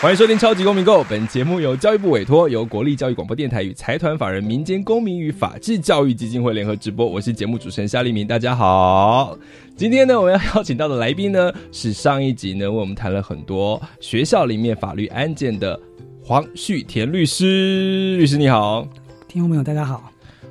[0.00, 7.04] 欢迎收听《超级公民购》，本节目由教育部委托，由国立教育广播电台与财团法人民间公民与法治教育基金会联合直播。
[7.04, 9.36] 我是节目主持人夏立明，大家好。
[9.76, 15.78] 今天呢，我们要邀请到的来宾呢，是上一集呢为我们谈了很多学校里面法律案件的
[16.24, 18.16] 黄旭田律师。
[18.16, 18.88] 律师你好，
[19.28, 20.09] 听众朋友大家好。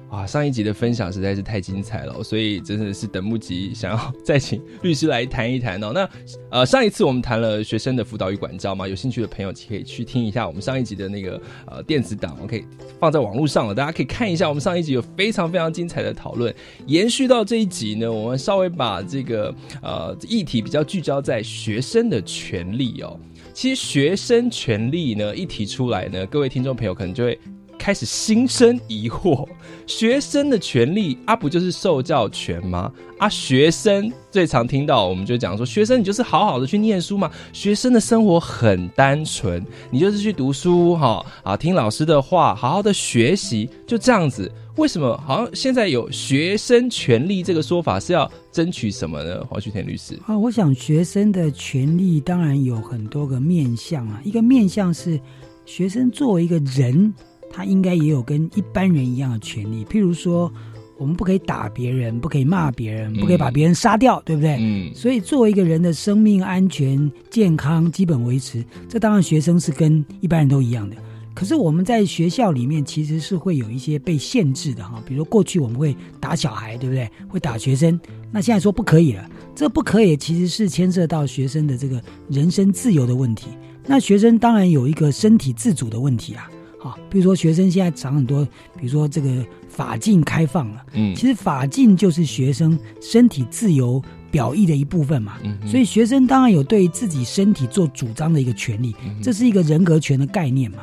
[0.10, 5.92] 啊，上一集的分享实在是太精彩了，所以真的是等不及想要 再请律师来谈一谈哦。
[5.94, 6.10] 那
[6.50, 12.66] 呃，上一次我们谈了学生的辅导与管教嘛，有兴趣的朋友可以去听一下我们上一集的那个呃电子档，我可以
[13.00, 16.52] 放在网络上了，大家可以看一下我们上一集有非常非常精彩的讨论。
[16.88, 23.20] 延续到这一集呢，我们稍微把这个呃议题比较聚焦在学生的权利哦。
[23.54, 27.40] 其实学生权利呢一提出来呢，各位听众朋友可能就会。
[27.80, 29.48] 开始心生疑惑，
[29.88, 32.92] 学生的权利啊，不就是受教权吗？
[33.18, 37.32] 啊，学生最常听到，我们就讲说，学生你就是好好的去念书嘛。
[37.54, 44.52] 学生的生活很单纯，你就是去读书哈啊，听老师的话，好好的学习，就这样子。
[44.76, 49.44] 为什么好像现在有学生权利这个说法是要争取什么呢？
[49.50, 55.20] 黄旭田律师啊，我想学生的权利当然有很多个面向啊，一个面向是
[55.66, 57.14] 学生作为一个人。
[57.52, 60.52] 他应该也有跟一般人一样的权利，譬如说，
[60.98, 64.58] 我们不可以打别人，不可以骂别人，不可以把别人杀掉，对不对？
[64.60, 64.94] 嗯。
[64.94, 70.96] 所以，作为一个人的生命安全、健康基本维持，这当然学生是跟一般人都一样的。
[71.34, 77.10] 可是我们在学校里面其实是会有一些被限制的哈，比如过去我们会打小孩，对不对？
[77.30, 77.98] 会打学生，
[78.30, 83.48] 那现在说不可以了，这不可以其实是牵涉到学生的这个人身自由的问题。
[83.86, 86.50] 那学生当然有一个身体自主的问题啊。
[86.80, 88.44] 好，比如说学生现在长很多，
[88.78, 94.02] 比如说这个法禁开放了，嗯，其实法禁就是学生身体自由
[94.32, 100.80] 表意的一部分嘛，嗯，所以学生当然有对自己身体做主张的一个权利，这是一个人格权的概念嘛。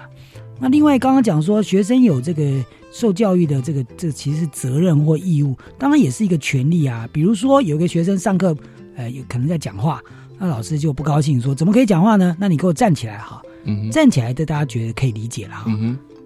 [0.58, 7.08] 那另外刚刚讲说学生有这个受教育的这个这其实是责任或义务，当然也是一个权利啊。
[7.12, 8.54] 比如说有个学生上课，
[8.96, 10.00] 呃，有可能在讲话，
[10.38, 12.36] 那老师就不高兴说，怎么可以讲话呢？
[12.38, 13.42] 那你给我站起来哈。
[13.91, 15.71] 站起来的，大家觉得可以理解了哈。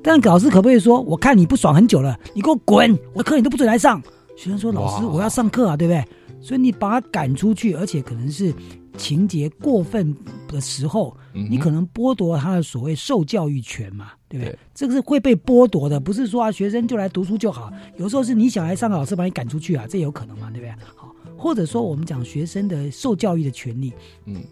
[0.03, 4.03] 但老师可不可以说，我看你不爽很久了，你给我滚，我的课你都不准来上？
[4.37, 6.03] 学生说，老师我要上课啊，对不对？
[6.41, 8.51] 所以你把他赶出去，而且可能是
[8.97, 10.17] 情节过分
[10.49, 14.59] 的时候，你可能剥夺他的所谓受教育权嘛，对不对？
[14.75, 20.75] 这个是会被剥夺的，不是说啊学生就来读书就好，有时候是你想来上课，老师把你赶出去啊，这有可能嘛，对不对？
[20.97, 23.93] 好，或者说我们讲学生的受教育的权利，
[24.25, 24.43] 嗯。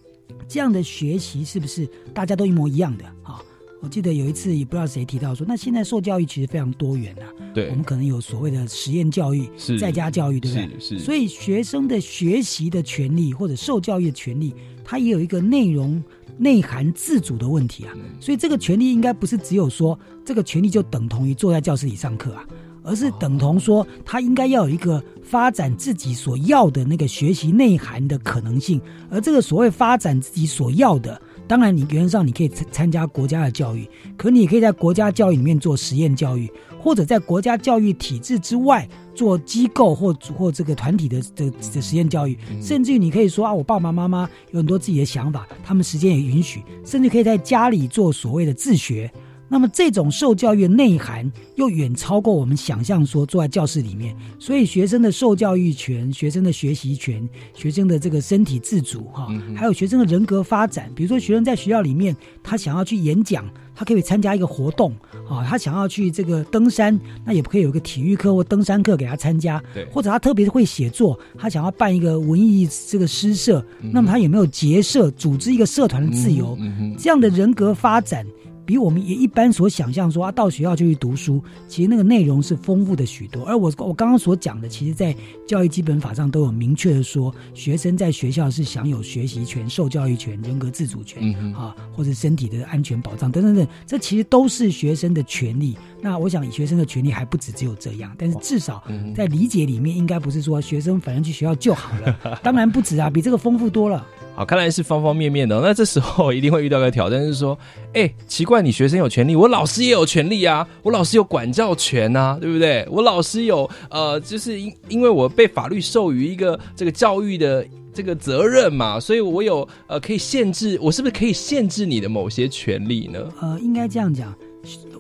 [0.48, 3.04] 这样的学习是不是大家都一模一样的？
[3.22, 3.42] 啊，
[3.82, 7.28] 我记得有一次也不知道谁提到说，那现在受教育其实非常多元啊。
[7.54, 9.48] 对，我们可能有所谓的实验教育、
[9.78, 10.81] 在家教育，对不对？
[10.81, 10.98] 是。
[10.98, 14.54] 所以学生的学习的权利或者受教育的权利，
[14.84, 16.03] 它也有一个内容
[16.38, 17.94] 内涵自主的问题啊。
[18.19, 22.47] 所以这个权利应该不是只有说这个权利就等同于坐在教室里上课啊。
[22.88, 28.81] 而是等同说，他应该要有一个发展自己所要的那个学习内涵的可能性。
[29.10, 36.50] 而这个所谓发展自己所要的，当然你原则上你可以参参加国家的教育，可你也可以在国家教育里面做实验教育，
[36.81, 42.38] 或者在国家教育体制之外做机构或或这个团体的的的实验教育。
[42.62, 49.10] 甚至于你可以说啊，我爸爸妈妈有很多自己的想法，他们时间也允许，甚至可以在家里做所谓的自学。
[49.48, 60.91] 那么这种受教育的内涵又远超过我们想象，说坐在教室里面，所以学生的受教育权、学生的学习权、学生的这个身体自主，哈，还有学生的人格发展。
[60.94, 64.92] 比如说，学生在学校里面，他想要去演讲，他可以参加一个活动，
[65.28, 76.56] 啊，他想要去这个登山，那也不可以有一个体育课或登山课给他参加，对，或者他特别会写作，他想要办一个文艺这个诗社，那么他有没有结社、组织一个社团的自由？
[76.98, 78.27] 这样的人格发展。
[78.68, 83.42] 比我们也一般所想象说啊，到学校就去读书，其实那个内容是丰富的许多。
[83.47, 85.16] 而我我刚刚所讲的，其实在
[85.47, 95.74] 教育基本法上都有明确的说，学生在学校是享有学习权、受教育权、人格自主权啊，或者身体的安全保障等等等，这其实都是学生的权利。
[96.03, 98.84] 那我想，学生的权利还不止只有这样，但是至少
[99.16, 102.38] 在理解里面，应该不是说学生反正去学校就好了。
[102.42, 104.06] 当然不止啊，比这个丰富多了。
[104.38, 105.60] 好，看来是方方面面的。
[105.60, 107.58] 那这时候一定会遇到一个挑战，是说，
[107.92, 112.86] 哎，奇怪，你学生有权利，我老师也有权利啊，我老师有管教权啊，对不对？
[112.88, 123.18] 我老师有呃，就是因因为我被法律授予一个这个教育的这个责任嘛，所以我有呃可以限制，我是不是可以限制你的某些权利呢？
[123.40, 124.32] 呃，应该这样讲，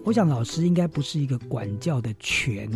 [0.02, 2.68] 我想老师应该不是一个管教的权。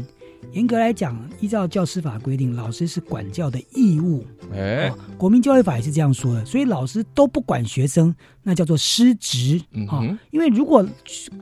[0.51, 4.27] 严格来讲，依照教师法规定，老师是管教的义务。
[4.53, 6.45] 哎，国民教育法也是这样说的。
[6.45, 10.03] 所以老师都不管学生，那叫做失职啊。
[10.31, 10.87] 因为如果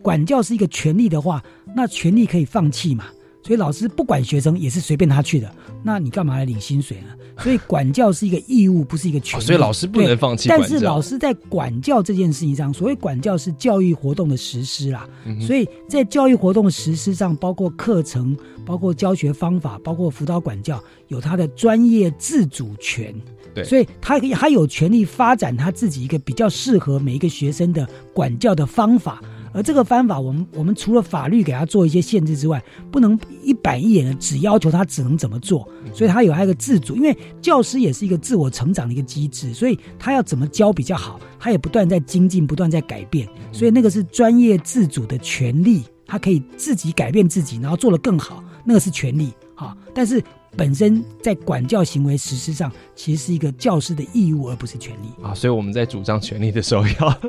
[0.03, 1.43] 管教是一个权利的话，
[1.75, 3.07] 那权利可以放弃嘛。
[3.43, 5.51] 所以老师不管学生也是随便他去的，
[5.83, 7.09] 那你干嘛来领薪水呢？
[7.39, 9.45] 所以管教是一个义务，不是一个权利。
[9.47, 10.51] 所以老师不能放弃。
[10.51, 15.09] 但是老师在管教这件事情上，所谓管教是教育活动的实施啦。
[15.41, 23.15] 所以在教育活动的实施上，包括课程、包括教学方法、包括辅导管教，有他的专业自主权。
[23.55, 29.23] 对，所以他他有权利发展他自己一个比较适合每一个学生的管教的方法。
[29.53, 36.95] 而这个方法，我们我们除了法律给他做一些限制之外，不能一板一眼的只要求他只能怎么做，所以他有他一个自主。
[36.97, 43.29] 因为教师也是一个自我成长的一个机制，所以他要怎么教比较好，他也不断在精进，不断在改变。
[43.53, 49.33] 所以那个是专业自主的权利，他可以自己改变自己，然后做得更好，那个是权利。
[49.55, 50.23] 啊，但是。
[50.57, 55.33] 本身在管教行为实施上，其实是一个教师的义务，而不是权利啊。
[55.33, 57.21] 所以我们在主张权利的时候，要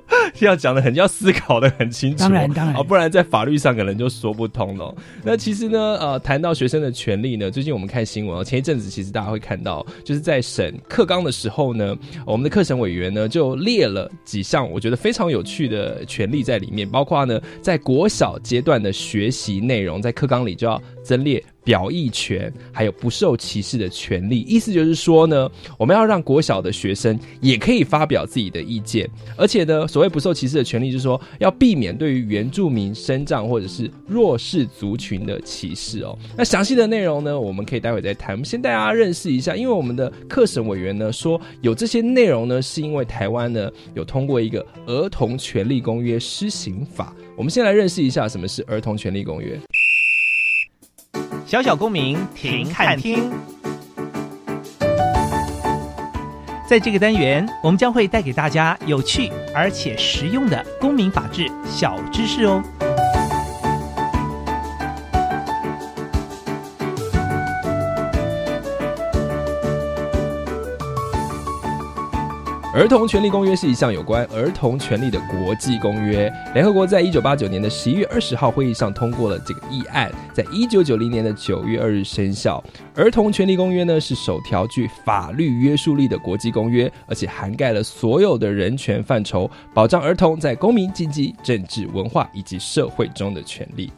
[0.51, 2.17] 要讲的很，要思考的很清楚。
[2.17, 4.93] 当然，当然啊，不然在法律上可能就说不通了。
[5.23, 11.95] 那其实呢，呃，谈到学生的权利呢，最近我们看新闻，前一阵子其实大家会看到，就是在审课纲的时候呢，
[12.25, 21.43] 我们的课程委员呢就列了几项我觉得非常有趣的权利在里面，包括呢，在国小阶段的学习内容，在课纲里就要增列。
[21.63, 36.17] 表意权，还有不受歧视的权利，意思就是说呢，我们要让国小的学生也可以发表自己的意见，而且呢，所谓不受歧视的权利，就是说要避免对于原住民、生长或者是弱势族群的歧视哦。
[36.35, 38.35] 那详细的内容呢，我们可以待会再谈。
[38.35, 47.15] 我们先带大家认识一下，因为我们的课审委员呢说有这些内容呢，是因为台湾呢有通过一个儿童权利公约施行法。
[47.37, 49.59] 我们先来认识一下什么是儿童权利公约。
[51.51, 53.29] 小小公民停看听，
[56.65, 62.63] 在这个单元，我们将会带给大家有趣而且实用的公民法治小知识哦。
[72.73, 76.31] 儿童权利公约是一项有关儿童权利的国际公约。
[76.53, 82.63] 联合国在一九八九年的十一月二十号会议上通过了这个议案，在一九九零年的九月二日生效。
[82.95, 93.91] 儿童权利公约呢是首条具法律约束力的国际公约，而且涵盖了所有的人权范畴，保障儿童在公民、经济、政治、文化以及社会中的权利。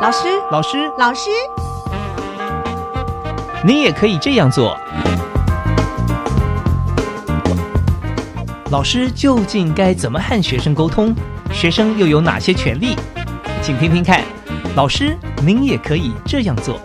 [0.00, 1.30] 老师，老师，老师。
[3.66, 4.78] 你也可以这样做。
[8.70, 11.12] 老师究竟该怎么和学生沟通？
[11.52, 12.94] 学生又有哪些权利？
[13.60, 14.22] 请听听看。
[14.76, 16.78] 老师，您也可以这样做。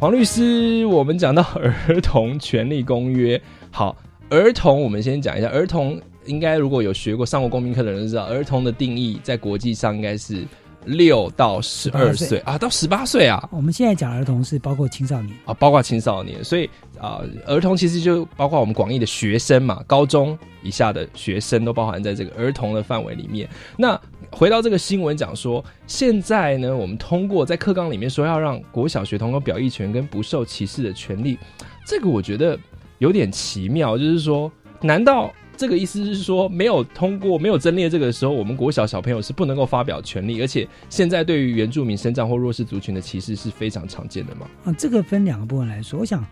[0.00, 3.40] 黄律师，我们讲到儿童权利公约。
[3.70, 3.94] 好，
[4.30, 6.00] 儿童，我们先讲一下儿童。
[6.24, 10.46] 应该如果有学过上过公民课的人知道，儿童的定义在国际上应该是。
[10.84, 13.48] 六到十二岁啊，到十八岁啊。
[13.52, 23.48] 我们现在讲儿童是包括青少年啊，包括青少年，所以啊，儿童其实就包括我们广义的学生嘛，高中以下的学生都包含在这个儿童的范围里面。
[23.76, 31.38] 那回到这个新闻讲说，现在呢，我们通过在课纲里面说要让国小学童有表意权跟不受歧视的权利，
[31.86, 32.58] 这个我觉得
[32.98, 35.32] 有点奇妙，就是说，难道？
[35.56, 44.46] 这个意思是说，没有通过、没有增列这个时候，我们国小小朋友是不能够发表权利，而且现在对于原住民、生长或弱势族群的歧视是非常常见的嘛？
[44.64, 46.24] 啊，这个分两个部分来说，我想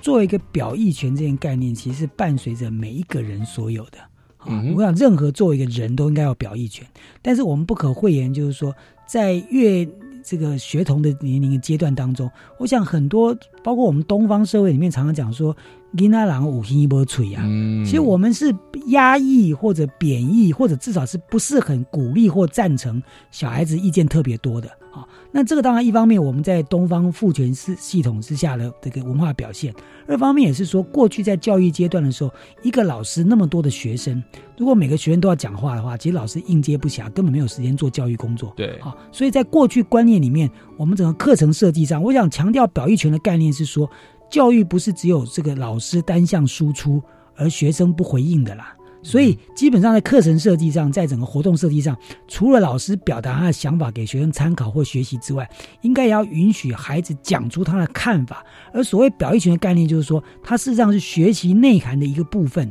[0.00, 3.98] 作为一个表意权这件概念，其实是伴随着每一个人所有的。
[4.46, 6.86] 嗯，我想任何作为一个人都应该有表意权，
[7.20, 8.72] 但是我们不可讳言，就是说
[9.06, 9.88] 在越
[10.22, 15.56] 这个学童的年龄阶段当中，我想很多包括我们东方社会里面常常讲说。
[15.96, 17.42] 囡仔人五星一波吹啊！
[17.84, 18.54] 其实我们是
[18.88, 25.08] 压抑或者贬义，或者至少是不是很鼓励或赞成小孩子意见特别多的啊。
[25.32, 29.72] 那那这个当然一方面我们在东方父权系系统之下的这个文化表现，
[30.08, 32.30] 二方面也是说过去在教育阶段的时候，
[32.64, 34.20] 一个老师那么多的学生，
[34.56, 38.52] 如果每个学生都要讲话的话，其实老师应接不暇，根本没有时间做教育工作。
[38.56, 38.80] 对，
[39.12, 43.88] 所以在过去观念里面，我们整个课程设计上，我想强调表意权的概念是说，
[44.30, 47.02] 教育不是只有这个老师单向输出，
[47.36, 48.74] 而学生不回应的啦。
[49.00, 55.48] 所以基本上在课程设计上，在整个活动设计上，除了老师表达他的想法给学生参考或学习之外，
[55.82, 58.44] 应该也要允许孩子讲出他的看法。
[58.72, 62.68] 而所谓表意权的概念，就是说，它事实上是学习内涵的一个部分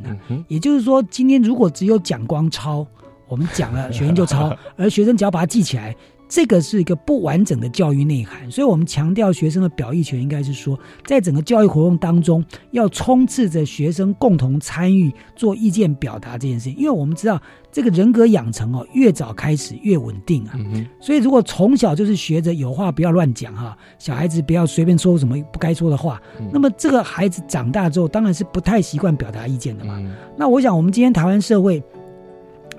[0.48, 2.86] 也就是说，今天如果只有讲光抄，
[3.26, 5.96] 我们讲了，学生就抄， 而学生只要把它记起来，
[6.28, 8.50] 这个是一个不完整的教育内涵。
[8.50, 16.76] 所以我们强调学生的表意权，应该是说，在整个教育活动当中，要充斥着学生共同参与、做意见表达这件事情。
[16.76, 17.40] 因为我们知道，
[17.72, 20.52] 这个人格养成哦，越早开始越稳定啊。
[20.56, 29.96] 嗯，所以，如果从小就是学着有话不要乱讲哈，小孩子不要随便说什么不该说的话，嗯那么这个孩子长大之后，当然是不太习惯表达意见的嘛。
[29.98, 31.82] 嗯那我想，我们今天台湾社会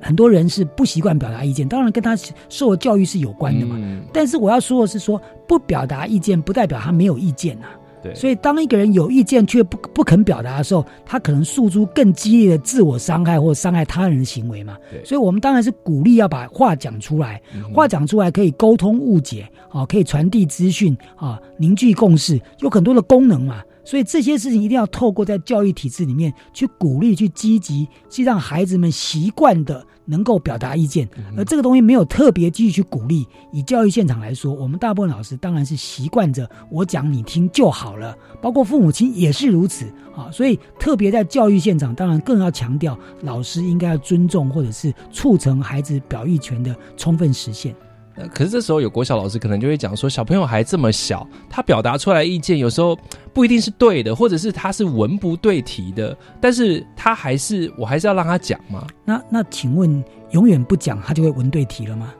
[0.02, 2.16] 很多人是不习惯表达意见，当然跟他
[2.50, 3.76] 受的教育是有关的嘛。
[3.78, 7.68] 嗯但是我要说的是说，不表达意见不代表他没有意见呐、
[8.02, 14.78] 对，所以，当一个人有意见却不不肯表达的时候，他可能诉诸更激烈的自我伤害或伤害他人的行为嘛。
[14.90, 17.42] 对所以我们当然是鼓励要把话讲出来，
[17.74, 23.62] 话讲出来可以沟通误解，啊，可以传递资讯，啊，凝聚共识，有很多的功能嘛。
[23.84, 31.08] 所以这些事情一定要透过在教育体制里面去鼓励、去积极，去让孩子们习惯的能够表达意见。
[31.38, 33.28] 而这个东西没有特别继续去鼓励。
[33.52, 39.86] 以教育现场来说，我们大部分老师当然是习惯着我讲你听就好了，包括父母亲也是如此
[40.16, 40.30] 啊。
[40.32, 47.76] 所以特别在教育现场，当然更要强调老师应该要尊重或者是促成孩子表意权的充分实现。
[48.20, 52.98] 呃可是这时候有国小老师可能就会讲说，小朋友还这么小，他表达出来意见有时候
[53.34, 58.86] 不一定是对的，或者是他是文不对题的，但是他还是我还是要让他讲嘛。
[59.06, 62.14] 那那请问，永远不讲他就会文对题了吗？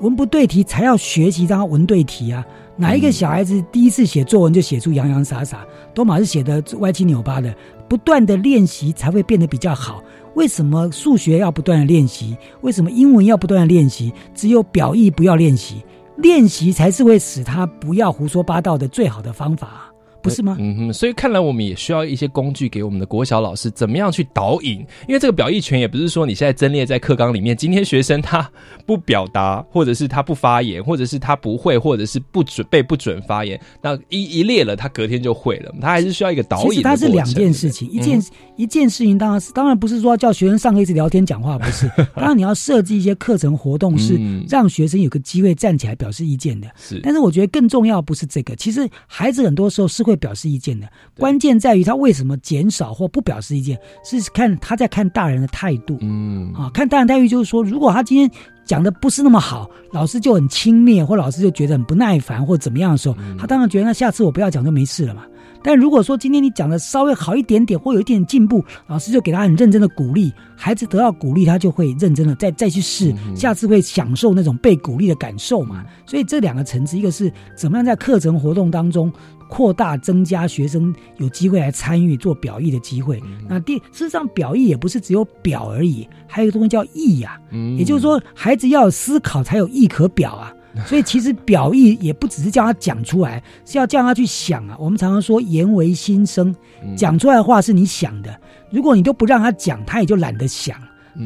[0.00, 2.44] 文不对题才要学习让他文对题啊！
[2.76, 7.54] 哪一个小孩子第一次写作文就写出洋洋洒洒，多马是写的歪七扭八的？
[7.88, 10.02] 不断的练习才会变得比较好。
[10.34, 12.36] 为什么数学要不断的练习？
[12.62, 14.12] 为什么英文要不断的练习？
[14.34, 15.82] 只有表意不要练习，
[16.16, 19.93] 练习才是会使他不要胡说八道的最好的方法、
[20.24, 20.56] 不是吗？
[20.58, 24.78] 嗯哼，所以看来我们也需要一些工具给我们的国小老师，怎么样去导引？
[25.06, 28.50] 因为这个表意权也不是说你现在增列在课纲里面，今天学生他
[28.86, 38.22] 不表达，或者是他不发言，或者是他不会，或者是不准被不准发言，那一一列了，他隔天就会了，他还是需要一个导引的其实它是两件事情，一件、
[38.56, 41.90] 一件事情当然是当然不是说叫学生上课一直聊天讲话，不是。
[42.16, 46.68] 当然你要设计一些课程活动，是嗯让学生有个机会站起来表示意见的。
[46.76, 55.98] 是但是我觉得更重要不是这个，其实孩子很多时候是会表示意见的，关键在于他为什么减少或不表示意见，是看他在看大人的态度。
[56.00, 58.30] 嗯啊，看大人态度就是说，如果他今天
[58.64, 65.24] 讲的不是那么好，老师就很轻蔑，或老师就觉得很不耐烦，或怎么样的时候，他当然觉得那下次我不要讲就没事了嘛。
[65.64, 75.82] 但如果说今天你讲的稍微好一点点，或有一点进步，老师就给他很认真的鼓励，孩子得到鼓励，他就会认真的再再去试，下次会享受那种被鼓励的感受嘛。
[76.04, 79.10] 所以这两个层次，一个是怎么样在课程活动当中
[79.48, 83.18] 扩大增加学生有机会来参与做表意的机会。
[83.48, 90.52] 那第事实上表意也不是只有表而已，还有一个东西叫意呀、嗯也就是说，孩子要有思考才有意可表啊。
[90.86, 94.76] 所以其实表意也不只是叫他讲出来，是要叫他去想啊。
[94.78, 98.40] 我们常常说言为心声，嗯讲出来的话是你想的。
[98.70, 100.76] 如果你都不让他讲，他也就懒得想，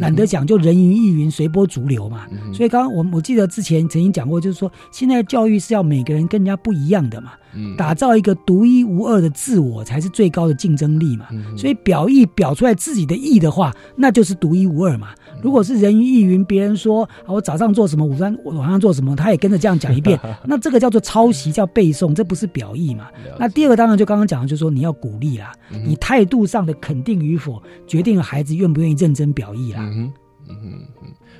[0.00, 2.26] 懒得讲就人云亦云，随波逐流嘛。
[2.30, 11.26] 嗯所以刚刚我我记得之前曾经讲过，就是说现在教育是要每个人跟人家不一样的嘛，嗯打造一个独一无二的自我才是最高的竞争力嘛。
[11.30, 15.08] 嗯所以表意表出来自己的意的话，那就是独一无二嘛。
[15.12, 23.06] 嗯如果是人云亦云，别人说啊我早上做什么，午餐我晚上做什么，他也跟着这样讲一遍， 那这个叫做抄袭，叫背诵，这不是表意嘛。
[23.38, 29.80] 那第二个当然就刚刚讲的，就是说你要鼓励啦，嗯你态度上的肯定与否，决定了孩子愿不愿意认真表意啦。
[29.82, 30.12] 嗯，
[30.48, 30.97] 嗯哼嗯哼，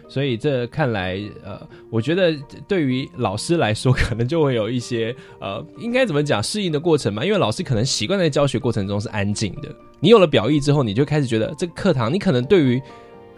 [0.08, 1.60] 所以这看来，呃，
[1.90, 2.34] 我觉得
[2.66, 7.24] 对于老师来说，可能就会有一些呃，应该怎么讲适应的过程嘛？
[7.24, 9.68] 因为老师可能习惯在教学过程中是安静的，
[10.00, 12.82] 你有了表意之后，你就开始觉得这个课堂，你可能对于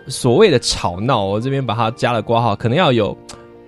[0.07, 3.17] 所谓的吵闹，我这边把它加了括号，可能要有。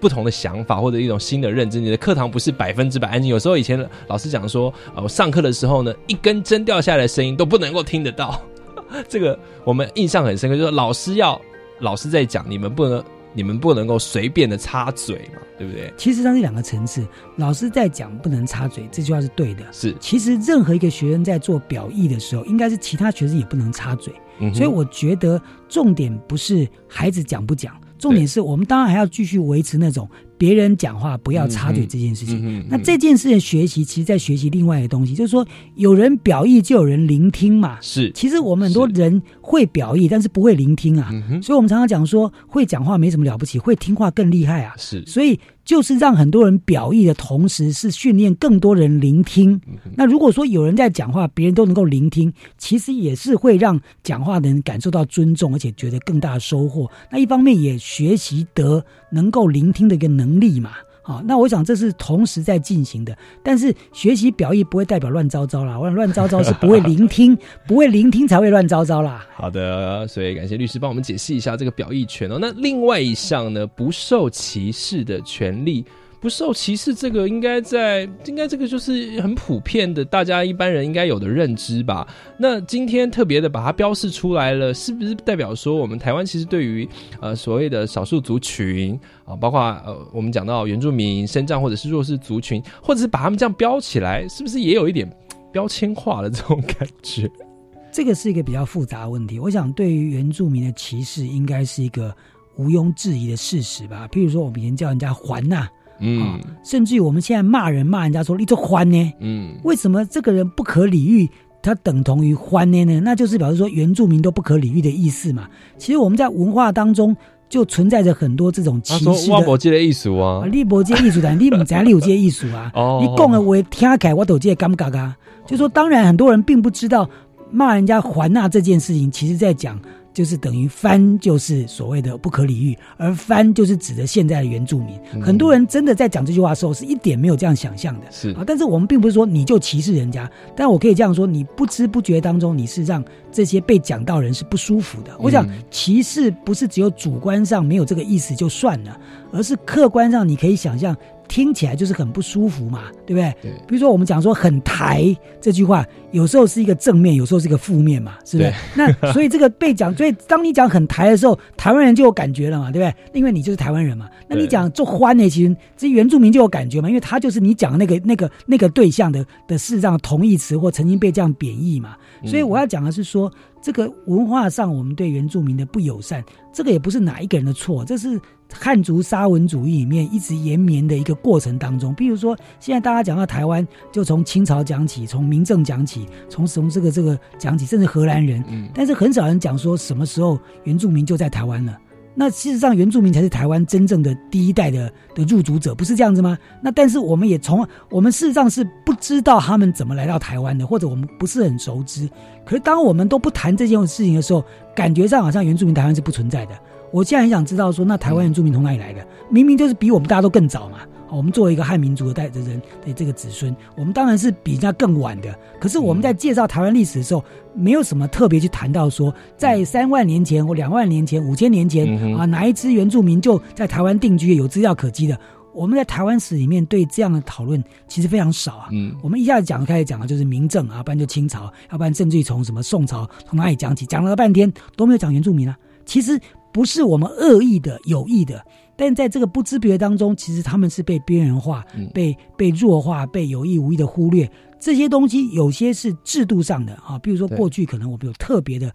[0.01, 3.31] 不同的想法或者一种新的认知，你的课堂不是百分之百安静。
[3.31, 8.43] 有时候以前老师讲说，呃，我上课的时候呢，一根针掉下来的声音都不能够听得到。
[9.09, 11.41] 这个我们印象很深刻，就是老师要
[11.83, 15.93] 老师在讲，你们不能你们不能够随便的插嘴嘛，对不对？
[15.97, 17.07] 其实它是两个层次。
[17.37, 24.15] 老师在讲不能插嘴这句话是对的，是，其实任何一个学生在做表意的时候，应该是其他学生也不能插嘴。
[24.39, 30.09] 嗯所以我觉得重点不是孩子讲不讲，重点是我们当然还要继续维持那种
[30.43, 32.67] 别人讲话不要插嘴这件事情。
[32.69, 35.47] 那这件事情学习，其实在学习另外一个东西，就是说
[35.77, 37.79] 有人表意就有人聆听嘛。
[37.81, 41.11] 是，其实我们很多人会表意，但是不会聆听啊。
[41.13, 44.75] 嗯，所以我们常常讲说，会讲话没什么了不起，会听话更厉害啊。
[44.77, 49.61] 是，所以就是让很多人表意的同时，是训练更多人聆听。
[49.97, 56.91] 那如果说有人在讲话，别人都能够聆听，其实也是会让讲话的人感受到尊重，而且觉得更大的收获。
[57.11, 60.73] 那一方面也学习得能够聆听的一个能力嘛。
[61.03, 69.27] 好，那我想这是同时在进行的，但是学习表意不会代表乱糟糟啦，乱乱糟糟是不会聆听，不会聆听才会乱糟糟啦。
[69.35, 72.39] 好的，所以感谢律师帮我们解释一下这个表意权哦。
[72.41, 75.85] 那另外一项呢，不受歧视的权利。
[76.23, 82.07] 不受歧视，这个应该在应该这个就是很普遍的，大家一般人应该有的认知吧。
[82.39, 86.89] 那今天特别的把它标示出来了，是不是代表说我们台湾其实对于
[87.21, 95.11] 呃所谓的少数族群啊，包括呃我们讲到原住民、身障或者是弱势族群，或者是把他们这样标起来，是不是也有一点
[95.51, 97.29] 标签化的这种感觉？
[97.91, 99.41] 这个是一个比较复杂的问题。
[99.41, 102.15] 我想，对于原住民的歧视，应该是一个
[102.57, 104.09] 毋庸置疑的事实吧。
[104.11, 105.71] 譬如说，我们以前叫人家“还呐”，啊、
[106.03, 111.29] 嗯甚至于我们现在骂人骂人家说“你这欢呢嗯”，为什么这个人不可理喻？
[111.63, 113.01] 它等同于“欢呢”呢？
[113.01, 115.49] 那就是表示说原住民都不可理喻的意思嘛。
[115.79, 117.17] 其实我们在文化当中
[117.49, 119.33] 就存在着很多这种歧视的。
[119.33, 122.73] 挖博界的艺术啊啊，，你无这个艺术的， 你唔知道你有这艺术啊？
[122.75, 125.17] 哦你讲的话听起来我都有这个感觉啊。
[125.47, 127.09] 就说当然很多人并不知道
[127.51, 129.79] 骂人家还纳这件事情，其实在讲
[130.13, 134.99] 就是等于翻就是所谓的不可理喻，而翻就是指的现在的原住民。
[135.15, 138.07] 嗯很多人真的在讲这句话的时候是一点没有这样想象的。
[138.11, 145.17] 是啊，但是我们并不是说你就歧视人家，但我可以这样说，你不知不觉当中你是让这些被讲到人是不舒服的。
[145.19, 148.99] 我想嗯歧视不是只有主观上没有这个意思就算了，
[149.33, 150.97] 而是客观上你可以想象。
[151.29, 153.35] 听起来就是很不舒服嘛，对不对？
[153.41, 158.53] 对比如说我们讲说很台这句话，有时候是一个正面，有时候是一个负面嘛，是不是？
[158.75, 163.19] 那所以这个被讲， 所以当你讲很台的时候，台湾人就有感觉了嘛，对不对？
[163.19, 164.11] 因为你就是台湾人嘛。
[164.29, 171.97] 那你对讲做欢呢，其实这原住民就有感觉嘛，因为他就是你讲那个那个那个对象的的事实上同义词或曾经被这样贬义嘛。
[172.27, 178.21] 所以我要讲的是说，说这个文化上我们对原住民的不友善，这个也不是哪一个人的错，这是
[178.53, 181.95] 汉族沙文主义里面一直延绵的一个过程当中。
[181.95, 191.79] 比如说，现在大家讲到台湾，就从清朝讲起，从明政讲起，从从这个这个讲起，甚至荷兰人，但是很少人讲说什么时候原住民就在台湾了。
[192.15, 196.37] 那事实上，原住民才是台湾真正的第一代的的入主者，不是这样子吗？
[196.63, 202.09] 那但是我们也从我们事实上是不知道他们怎么来到台湾的，或者我们不是很熟知。
[202.45, 204.45] 可是当我们都不谈这件事情的时候，
[204.75, 206.53] 感觉上好像原住民台湾是不存在的。
[206.93, 209.07] 我现在很想知道说，那台湾原住民从哪里来的？
[209.31, 210.79] 明明就是比我们大家都更早嘛。
[211.17, 215.37] 我们作为一个汉民族的代的人的这个子孙，我们当然是比人家更晚的。
[215.61, 225.19] 可是我们在介绍台湾历史的时候，没有什么特别去谈到说，在三万年前或两万年前、五千年前、嗯啊，哪一支原住民就在台湾定居，有资料可稽的。
[225.55, 228.69] 我们在台湾史里面对这样的讨论其实非常少啊。
[228.73, 235.55] 嗯我们一下子讲开始讲的就是明政啊，不然就清朝，要不然甚至于从什么宋朝从哪里讲起，讲了半天都没有讲原住民啊。
[235.85, 236.19] 其实
[236.55, 238.43] 不是我们恶意的、有意的，
[238.83, 244.29] 但在这个不知不觉当中，其实他们是被边缘化、嗯被被弱化、被有意无意的忽略。
[244.59, 248.73] 这些东西有些是制度上的啊，比如说过去可能我们有特别的。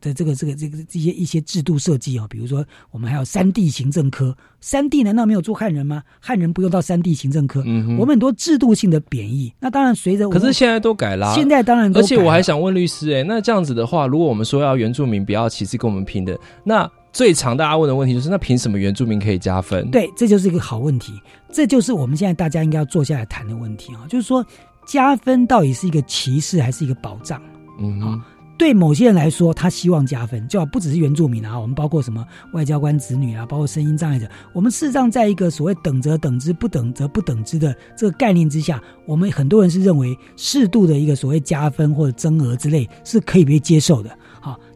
[0.00, 6.02] 的这个这个这个这些一些制度设计啊，比如说我们还有三地行政科，三地难道没有做汉人吗？
[6.20, 9.52] 汉人不用到三地行政科，嗯我们很多制度性的贬义。
[9.58, 21.12] 那当然随着可是现在都改啦，现在当然都而且我还想问律师、哎，那这样子的话，如果我们说要原住民不要歧视跟我们平等，那最常大家问的问题就是，那凭什么原住民可以加分？，对，这就是一个好问题，
[21.50, 24.44] 这就是我们现在大家应该要坐下来谈的问题啊，就是说
[24.86, 27.40] 加分到底是一个歧视还是一个保障？
[27.80, 28.20] 嗯哼，
[28.58, 44.10] 对某些人来说，他希望加分，就不只是原住民啊，我们包括什么外交官子女啊，包括声音障碍者，我们事实上在一个所谓等则等之，不等则不等之的这个概念之下，我们很多人是认为适度的一个所谓加分或者增额之类是可以被接受的。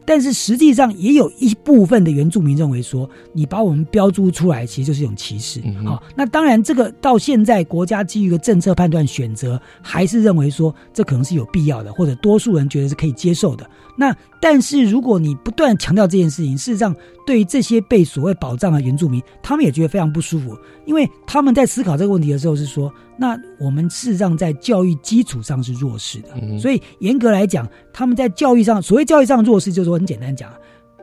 [0.03, 5.61] 好，但是实际上也有一部分的原住民认为说，你把我们标注出来，其实就是一种歧视。
[5.85, 13.69] 好、那当然这个到现在国家基于一个政策判断选择，还是认为说这可能是有必要的，或者多数人觉得是可以接受的。
[13.95, 30.57] 那但是如果你不断强调这件事情，事实上对于这些被所谓保障的原住民，他们也觉得非常不舒服，因为他们在思考这个问题的时候是说，那我们事实上在教育基础上是弱势的，嗯所以严格来讲，他们在教育上，所谓教育上弱势，就是说很简单讲啊，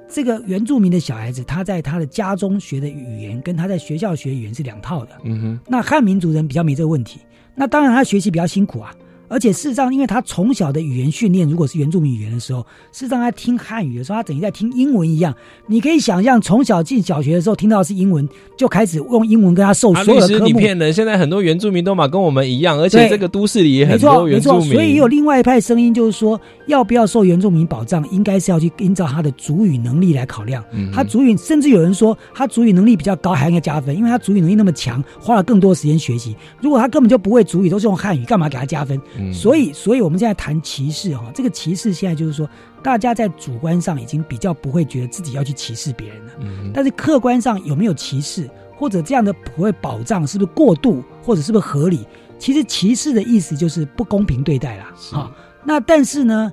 [0.09, 5.13] 这个原住民的小孩子，他在他的家中学的语言，跟他在学校学语言是两套的。
[5.25, 7.21] 嗯哼，那汉民族人比较没这个问题，
[7.55, 8.93] 那当然他学习比较辛苦啊。
[9.31, 15.33] 而且事实上，因为他从小的语言训练，如果是原住民语言的时候，事实上他听汉语的时候，他等于在听英文一样。
[15.69, 20.47] 你可以想象，从小进小学的时候听到的是英文，就开始用英文跟他授啊，律师所有的科目。
[20.47, 20.93] 你骗人！
[20.93, 30.65] 现在很多原住民都嘛跟我们一样，而且这个都市里也没很错没错，多原住民，所以也有另外一派声音，就是说要不要受原住民保障，应该是要去依照他的主语能力来考量。
[30.73, 36.35] 嗯他主语，甚至有人说他主语能力比较高，还应该加分，因为他主语能力那么强，花了更多时间学习。
[36.61, 39.01] 如果他根本就不会主语，都是用汉语，干嘛给他加分？
[39.21, 42.49] 嗯所以，所以我们现在谈歧视哈，这个歧视现在就是说，
[42.83, 46.33] 大家在主观上已经比较不会觉得自己要去歧视别人了。
[46.41, 52.07] 嗯但是客观上有没有歧视，或者这样的普惠保障是不是过度，或者是不是合理？
[52.39, 54.93] 其实歧视的意思就是不公平对待啦。
[54.97, 55.31] 是好，
[55.65, 56.51] 那但是呢，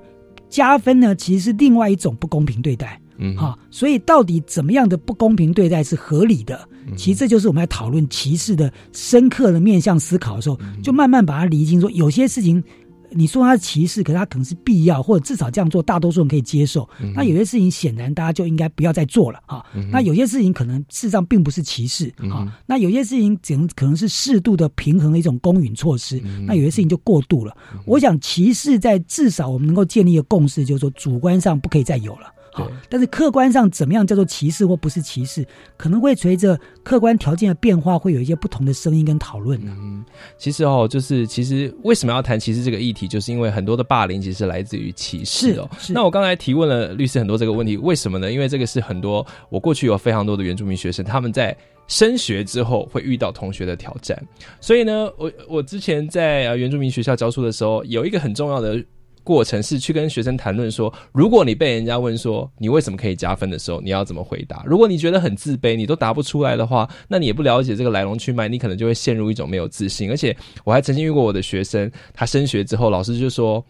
[0.50, 3.00] 加分呢其实是另外一种不公平对待。
[3.20, 6.68] 嗯哼好，所以到底怎么样的不公平对待是合理的？
[6.88, 12.64] 嗯其实这就是我们在讨论歧视的深刻的面向思考的时候，嗯就慢慢把它厘清，说有些事情。
[13.10, 16.88] 你说它是歧视，可是它可能是必要，或者至少这样做大多数人可以接受。
[17.02, 19.66] 嗯那有些事情显然大家就应该不要再做了啊。
[19.74, 22.52] 嗯那有些事情可能事实上并不是歧视啊嗯。
[22.66, 26.22] 那有些事情只能可能是适度的平衡的一种公允措施。
[26.26, 27.56] 嗯那有些事情就过度了。
[27.86, 32.28] 我想歧视在至少我们能够建立一个共识，就是说主观上不可以再有了。
[32.58, 35.46] 好对，但是客观上怎么样叫做歧视或不是歧视，
[35.78, 39.76] 可能会随着客观条件的变化，会有一些不同的声音跟讨论呢。
[39.78, 40.04] 嗯，
[40.38, 45.70] 其实哦，就是其实为什么要谈歧视这个议题，就是因为很多的霸凌其实来自于歧视哦。
[45.78, 48.32] 是是那我刚才提问了律师很多这个问题，为什么呢？
[48.32, 51.56] 因为这个是很多我过去有非常多的原住民学生，他们在
[51.88, 54.22] 升学之后会遇到同学的挑战，
[54.60, 58.84] 所以呢，我我之前在呃原住民学校教书的时候，有一个很重要的。
[59.28, 64.64] 过程是去跟学生谈论说，如果你被人家问说你为什么可以加分的时候，你要怎么回答？
[64.66, 70.10] 如果你觉得很自卑，你都答不出来的话，那你也不了解这个来龙去脉，你可能就会陷入一种没有自信。
[70.10, 73.62] 而且我还曾经遇过我的学生，他升学之后，老师就说。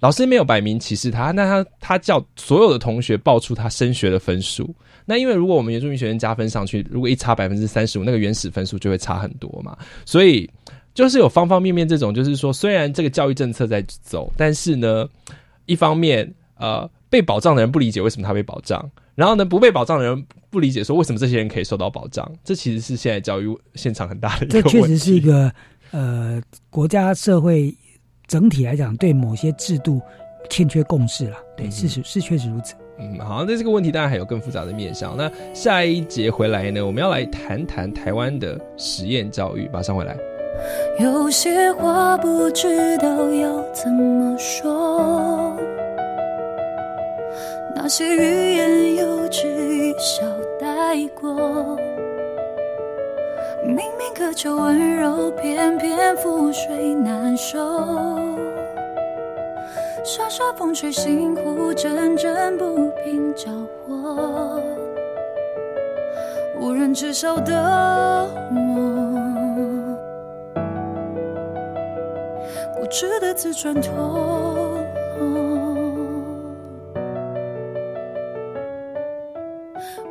[0.00, 4.68] 老师没有摆明歧视他，那他他叫所有的同学报出他升学的分数。
[5.04, 9.78] 那因为如果我们原住民学生加分上去，如果一差百分之三十五，那个原始分数就会差很多嘛。
[10.04, 10.50] 所以
[10.94, 15.08] 就是有方方面面这种，就是说虽然这个教育政策在走，但是呢，
[15.66, 24.70] 一方面呃被保障的人不理解为什么他被保障，然后呢不被保障的人不理解说为什么这些人可以受到保障，这其实是现在教育现场很大的一个问题。
[24.70, 25.52] 这确实是一个
[25.92, 27.74] 呃国家社会
[28.26, 30.00] 整体来讲对某些制度
[30.50, 31.36] 欠缺共识了。
[31.56, 32.74] 对，嗯事实是确实如此。
[32.98, 35.16] 嗯，好，那这个问题当然还有更复杂的面向。
[35.16, 39.68] 那下一节回来呢，我们要来谈谈台湾的实验教育。
[39.72, 40.16] 马上回来。
[40.98, 45.56] 有些话不知道要怎么说，
[47.74, 50.22] 那些欲言又止一笑
[50.60, 51.32] 带过。
[53.64, 57.58] 明明渴求温柔，偏偏覆水难收。
[60.04, 63.50] 沙沙风吹，心湖阵阵不平搅
[63.86, 64.60] 和。
[66.60, 67.52] 无人知晓的
[68.50, 69.11] 我，
[72.92, 74.84] 值得自转脱落。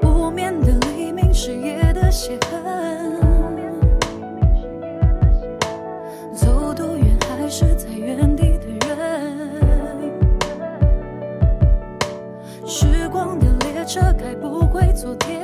[0.01, 2.59] 无眠的黎明，是夜的血痕。
[6.33, 8.89] 走多远，还是在原地的人。
[12.65, 15.39] 时光的列车开不回昨天，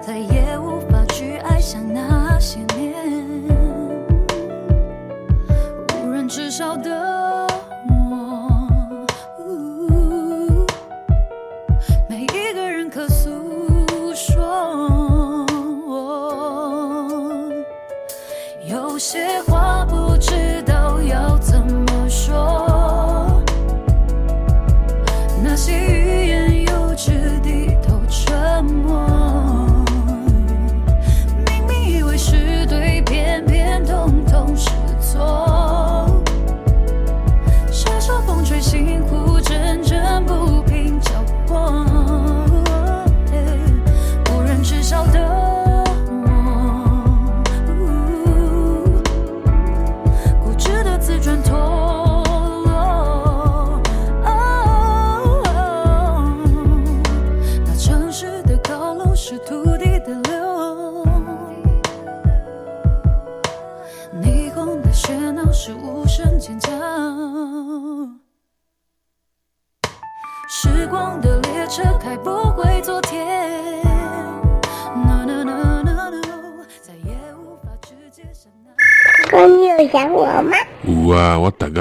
[0.00, 2.60] 再也无法去爱上那些
[6.60, 6.76] 少。
[6.76, 7.09] 的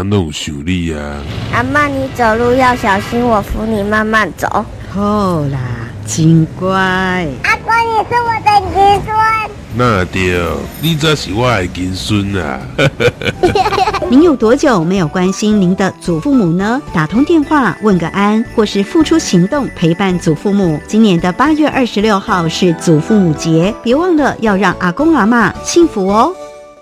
[0.10, 1.16] 我大家都有想你啊。
[1.54, 4.66] 阿妈，你走路要小心，我扶你慢慢走。
[4.92, 5.60] 好啦，
[6.06, 6.70] 真乖。
[7.44, 9.16] 阿公，你是我的儿孙。
[9.76, 10.42] 那对，
[10.82, 12.60] 你才是我的金孙啊！
[14.10, 16.82] 您有多久没有关心您的祖父母呢？
[16.92, 20.80] 打通电话问个安，或是付出行动陪伴祖父母。
[20.88, 26.34] 今年的八月二十六号是祖父母节，别忘了要让阿公阿妈幸福哦。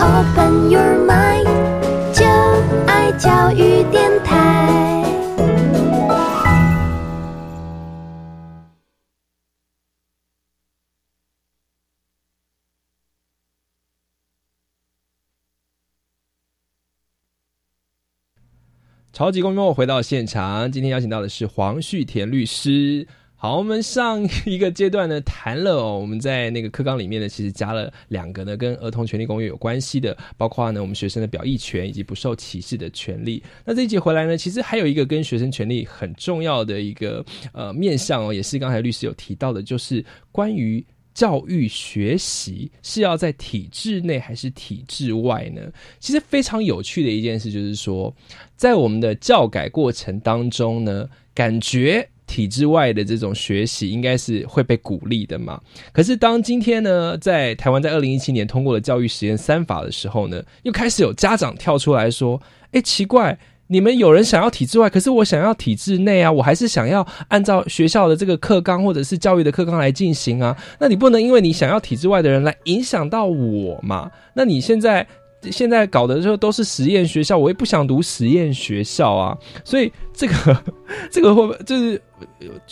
[0.00, 1.44] Open your mind，
[2.12, 2.24] 就
[2.86, 4.34] 爱教育电台。
[19.12, 23.08] 超级公民，我回到现场，今天邀请到的是黄旭田律师。
[23.40, 33.40] 好，我们上一个阶段呢谈了哦，我们在那个课纲里面呢，其实加了两个呢跟儿童权利公约有关系的，包括呢我们学生的表意权以及不受歧视的权利。
[33.64, 40.84] 那这一节回来呢，其实还有一个跟学生权利很重要的一个呃面向哦，也是刚才律师有提到的，就是关于。
[41.14, 45.60] 教育学习是要在体制内还是体制外呢？
[45.98, 48.14] 其实非常有趣的一件事就是说，
[48.54, 55.60] 在我们的教改过程当中呢，感觉体制外的这种学习应该是会被鼓励的嘛。
[55.92, 63.36] 可是当今天呢，在台湾在二零一七年通过了教育实验三法的时候呢，又开始有家长跳出来说：“哎，奇怪。”
[63.70, 66.32] 你们有人想要体制外，可是我想要体制内啊！
[66.32, 70.56] 我还是想要按照学校的这个课纲或者是教育的课纲来进行啊。
[70.80, 74.10] 那你不能因为你想要体制外的人来影响到我嘛？
[74.32, 75.06] 那你现在
[75.50, 79.36] 现在搞的时候都是实验学校，我也不想读实验学校啊。
[79.64, 80.62] 所以这个
[81.10, 82.00] 这个会不会就是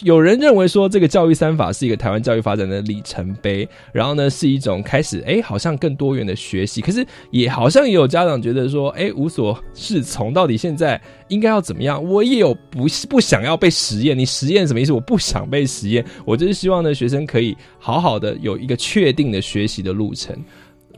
[0.02, 12.02] 有人认为说这个教育三法是一个台湾教育发展的里程碑，然后呢是一种开始哎好像更多元的学习，可是也好像也有家长觉得说哎无所适从，到底现在应该要怎么样？
[12.02, 14.92] 我也有不不想要被实验，你实验什么意思？
[14.92, 20.36] 我不想被实验，我就是希望呢学生可以好好的有一个确定的学习的路程。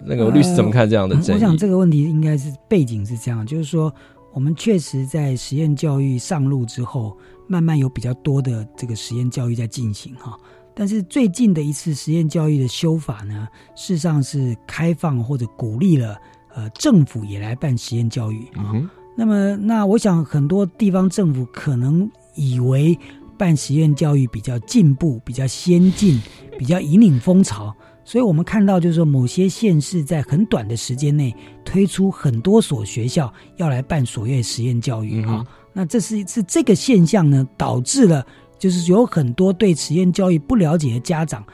[0.05, 1.39] 那个律师怎么看这样的争议？
[1.39, 3.93] 我想这个问题应该是背景是这样，就是说
[4.33, 10.39] 我们确实在实验教育上路之后，慢慢有比较多的这个实验教育在进行哈。
[10.75, 16.17] 但是最近的一次实验教育的修法呢，事实上是开放或者鼓励了
[16.55, 18.71] 呃政府也来办实验教育啊。
[18.75, 22.97] 嗯那么那我想很多地方政府可能以为
[23.37, 26.23] 办实验教育比较进步、比较先进、
[26.57, 27.75] 比较引领风潮。
[28.09, 35.45] 所以我们看到，就是说，某些县市在很短的时间内推出很多所学校要来办所谓实验教育啊。
[35.75, 38.27] 那这是是这个现象呢，导致了
[38.59, 41.45] 就是有很多对实验教育不了解的家长，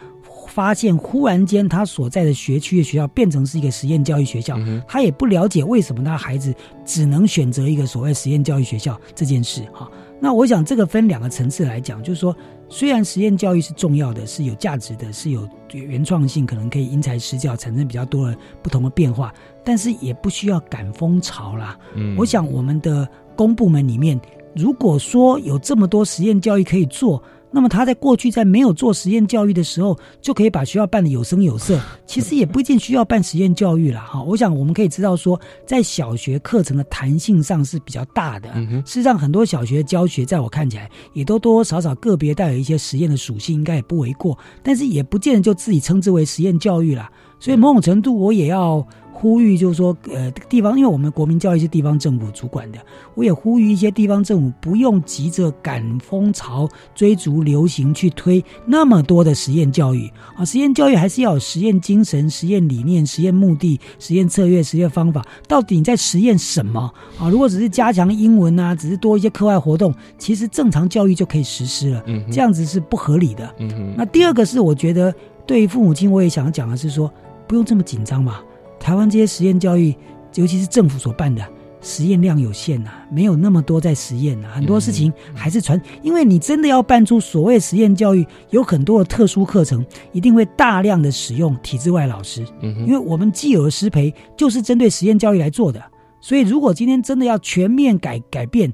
[0.47, 9.91] 发现忽然间他所在的学区的学校变成是一个实验教育学校，他也不了解为什么他孩子只能选择一个所谓实验教育学校这件事哈。
[10.21, 12.35] 那我想这个分两个层次来讲，就是说，
[12.69, 19.33] 虽然实验教育是重要的，是有价值的，是有原创性，可能可以因材施教，产生比较多的不同的变化，
[19.65, 21.79] 但是也不需要赶风潮啦。
[21.95, 24.21] 嗯我想我们的公部门里面，
[24.55, 27.23] 如果说有这么多实验教育可以做，
[27.55, 31.81] 那么他在过去在没有做实验教育的时候，就可以把学校办得有声有色。
[32.05, 34.21] 其实也不一定需要办实验教育了哈。
[34.25, 38.53] 我想我们可以知道说，在小学课程的弹性上是比较大的。
[38.85, 44.37] 事实上，很多小学教学在我看起来，也都多多少少个别带有一些实验的属性，应该也不为过。
[44.61, 47.09] 但是也不见得就自己称之为实验教育啦。
[47.39, 48.85] 所以某种程度，我也要。
[49.25, 52.79] 呼吁就是说，呃，地方，因为我们国民教育是地方政府主管的，
[53.15, 60.45] 我也呼吁一些地方政府不用急着赶风潮、追逐流行去推那么多的实验教育啊。
[60.45, 65.25] 实验教育还是要有实验精神、实验理念、实验目的、实验策略、实验方法。
[65.49, 67.31] 到底你在实验什么啊？
[67.31, 72.03] 如果只是加强英文啊，只是多一些课外活动，其实正常教育就可以实施了。
[72.07, 73.55] 嗯哼这样子是不合理的。
[73.59, 75.15] 嗯哼那第二个是，我觉得
[75.47, 77.11] 对于父母亲，我也想讲的是说。
[77.47, 78.41] 不用这么紧张嘛。
[78.85, 79.97] 台湾这些实验教育，
[80.35, 81.43] 尤其是政府所办的。
[81.81, 85.81] 实验量有限呐，没有那么多在实验呐，很多事情还是传。
[86.03, 92.47] 因为你真的要办出所谓实验教育，有很多的特殊课程，一定会大量的使用体制外老师。
[92.61, 95.83] 嗯，因为我们既有的师培就是针对实验教育来做的，
[96.21, 98.71] 所以如果今天真的要全面改改变，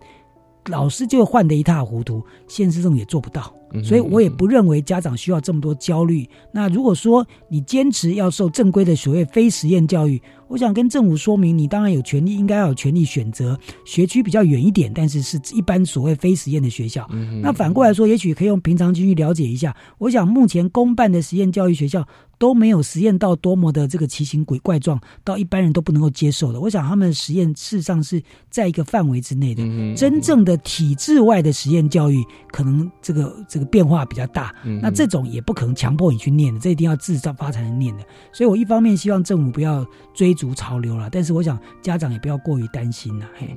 [0.67, 3.53] 老师就换得一塌糊涂，现实中也做不到。
[3.85, 6.29] 所以我也不认为家长需要这么多焦虑。
[6.53, 17.09] 那如果说你坚持要受正规的所谓非实验教育，我想跟政府说明，你当然有权利，应该要有权利选择学区比较远一点，但是是一般所谓非实验的学校。
[17.41, 19.75] 那反过来说，也许可以用平常心去了解一下。
[19.99, 22.05] 我想目前公办的实验教育学校
[22.41, 26.59] 都没有实验到多么的这个奇形鬼怪状，到一般人都不能够接受的。
[26.59, 29.63] 我想他们的实验事实上是在一个范围之内的。
[29.95, 33.71] 真正的体制外的实验教育，可能这个这个。
[33.71, 38.03] 变化比较大，那这种也不可能强迫你去念的，这一定要自发才能念的。
[38.33, 43.27] 所以我一方面希望政府不要追逐潮流了，但是我想家长也不要过于担心了。
[43.39, 43.55] 嘿，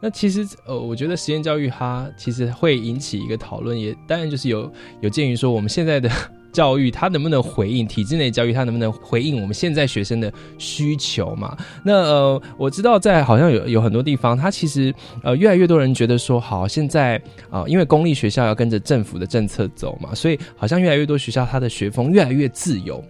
[0.00, 6.10] 那其实呃，我觉得实验教育它其实会引起一个讨论，也当然就是有有鉴于说我们现在的。
[6.52, 8.52] 教育它能不能回应体制内教育？
[8.52, 11.56] 它能不能回应我们现在学生的需求嘛？
[11.82, 23.02] 那呃，我知道在好像有有很多地方，它其实呃越来越多人觉得说，好，现在啊，因为公立学校要跟着政府的政策走嘛，所以好像越来越多学校它的学风越来越自由。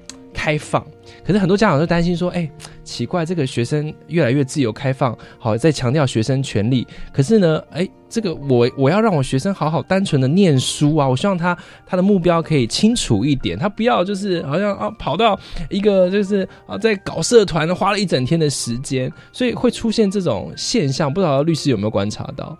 [0.42, 0.84] 开放，
[1.24, 2.50] 可是很多家长都担心说：“哎，
[2.82, 6.84] 奇怪，这个学生越来越自由开放，好在强调学生权利。
[7.12, 15.38] 可是呢，哎，这个我我要让我学生好好单纯的念书啊，我希望他他的目标可以清楚一点，他不要就是好像啊跑到
[15.70, 21.14] 一个就是啊在搞社团，花了一整天的时间，所以会出现这种现象。
[21.14, 22.58] 不知道律师有没有观察到？”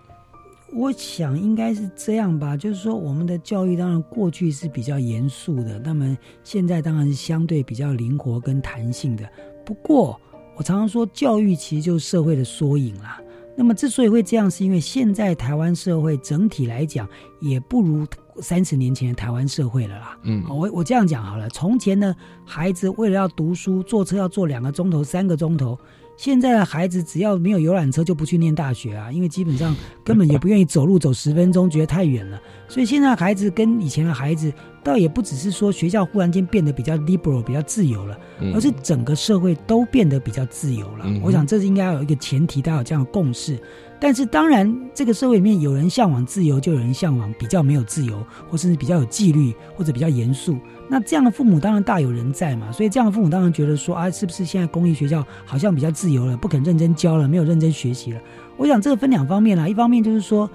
[0.75, 9.29] 我想应该是这样吧，就是说我们的教育当然过去是比较严肃的，那么现在当然是相对比较灵活跟弹性的。
[9.65, 10.19] 不过
[10.57, 13.21] 我常常说，教育其实就是社会的缩影啦。
[13.55, 17.07] 那么之所以会这样，是因为现在台湾社会整体来讲
[17.39, 18.03] 也不如
[18.41, 20.17] 三十年前的台湾社会了啦。
[20.23, 25.77] 嗯，我我这样讲好了，从前呢，孩子为了要读书，坐车要坐两个钟头、三个钟头。
[26.15, 32.39] 现在的孩子只要没有游览车就不去念大学啊，因为基本上根本也不愿意走路走十分钟，觉得太远了。
[32.67, 34.51] 所以现在孩子跟以前的孩子，
[34.83, 38.17] 倒也不只是说学校忽然间变得比较 liberal 比较自由了，
[38.53, 41.05] 而是整个社会都变得比较自由了。
[41.21, 43.59] 我想这是应该有一个前提，大家有这样的共识。
[43.99, 50.57] 但是当然，这个社会里面有人向往自由，就有人向往比较没有自由，或甚至比较有纪律或者比较严肃。
[50.89, 58.21] 那这样的父母当然大有人在嘛，所以这样的父母当然觉得说啊，是不是现在公立学校好像比较自由了，不肯认真教了，没有认真学习了？
[58.57, 60.49] 我想这个分两方面啦，一方面就是说，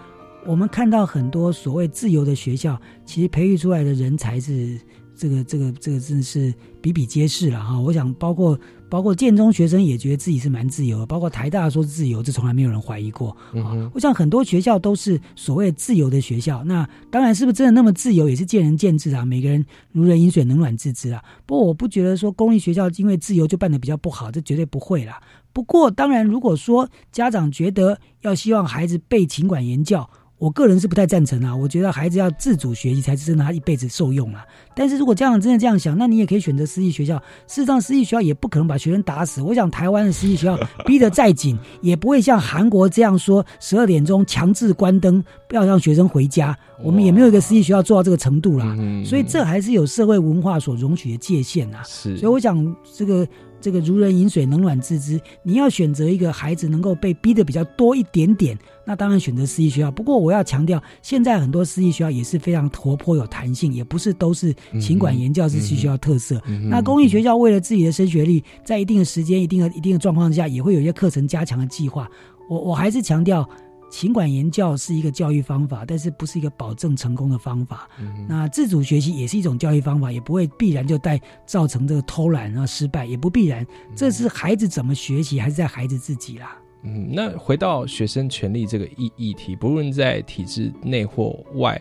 [0.45, 4.79] 我们看到很多所谓自由的学校，其实培育出来的人才是
[5.17, 7.81] 这个这个这个真的是比比皆是了哈。
[7.81, 8.59] 我想包括。
[8.89, 13.91] 包括建中学生也觉得自己是蛮自由的，包括台大说自由，这从来没有人怀疑过啊。
[13.93, 19.25] 我想很多学校都是所谓自由的学校，那当然是不是真的那么自由，也是见仁见智啊。
[19.25, 21.23] 每个人如人饮水，冷暖自知啊。
[21.47, 25.21] 不过我不觉得说公立学校因为自由就办的比较不好，这绝对不会啦。
[25.53, 30.09] 不过当然，如果说家长觉得要希望孩子被勤管严教。
[30.39, 34.45] 我个人是不太赞成啊，我觉得孩子要自主学习才是真的他一辈子受用啊。
[34.75, 37.17] 但是如果家长真的这样想，那你也可以选择私立学校。
[37.47, 39.43] 事实上，私立学校也不可能把学生打死。
[39.43, 46.57] 我想台湾的私立学校 逼得再紧，也不会像韩国这样说十二点钟强制关灯，不要让学生回家。
[46.85, 48.77] 我们也没有一个私立学校做到这个程度啦。
[49.05, 51.83] 所以这还是有社会文化所容许的界限啊。
[51.85, 53.27] 是，所以我想这个。
[53.61, 55.21] 这个如人饮水，冷暖自知。
[55.43, 59.91] 你要选择一个孩子能够被逼的比较多一点点，那当然选择私立学校。
[59.91, 66.41] 不过我要强调，现在很多私立学校也是非常活泼有弹性，也不是都是勤管严教是私立学校特色。
[66.69, 72.09] 那公立学校为了自己的升学率，在一定的时间、一定的一定的状况下，也会有一些课程加强的计划。
[72.49, 73.49] 我我还是强调。
[73.91, 77.89] 勤管严教是一个教育方法，但是不是一个保证成功的方法。
[78.29, 83.67] 那自主学习也是一种教育方法，也不会必然就带造成这个偷懒啊失败，也不必然。
[83.97, 86.57] 这是孩子怎么学习，还是在孩子自己啦。
[86.85, 91.81] 嗯，那回到学生权利这个议议题，不论在体制内或外，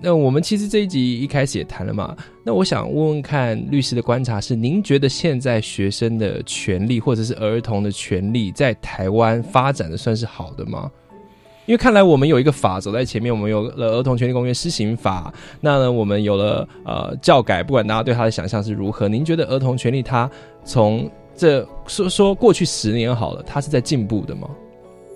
[0.00, 2.14] 那我们其实这一集一开始也谈了嘛。
[2.44, 10.90] 那我想问问看律师的观察是：您觉得现在学生的权利或者是儿童的权利在台湾发展的算是好的吗？
[11.66, 20.30] 因为看来我们有一个法走在前面，我们有了《儿童权利公约施行法》，那呢，我们有了呃教改，不管大家对他的想象是如何，您觉得儿童权利它
[20.64, 24.48] 从这说说过去十年好了，它是在进步的吗？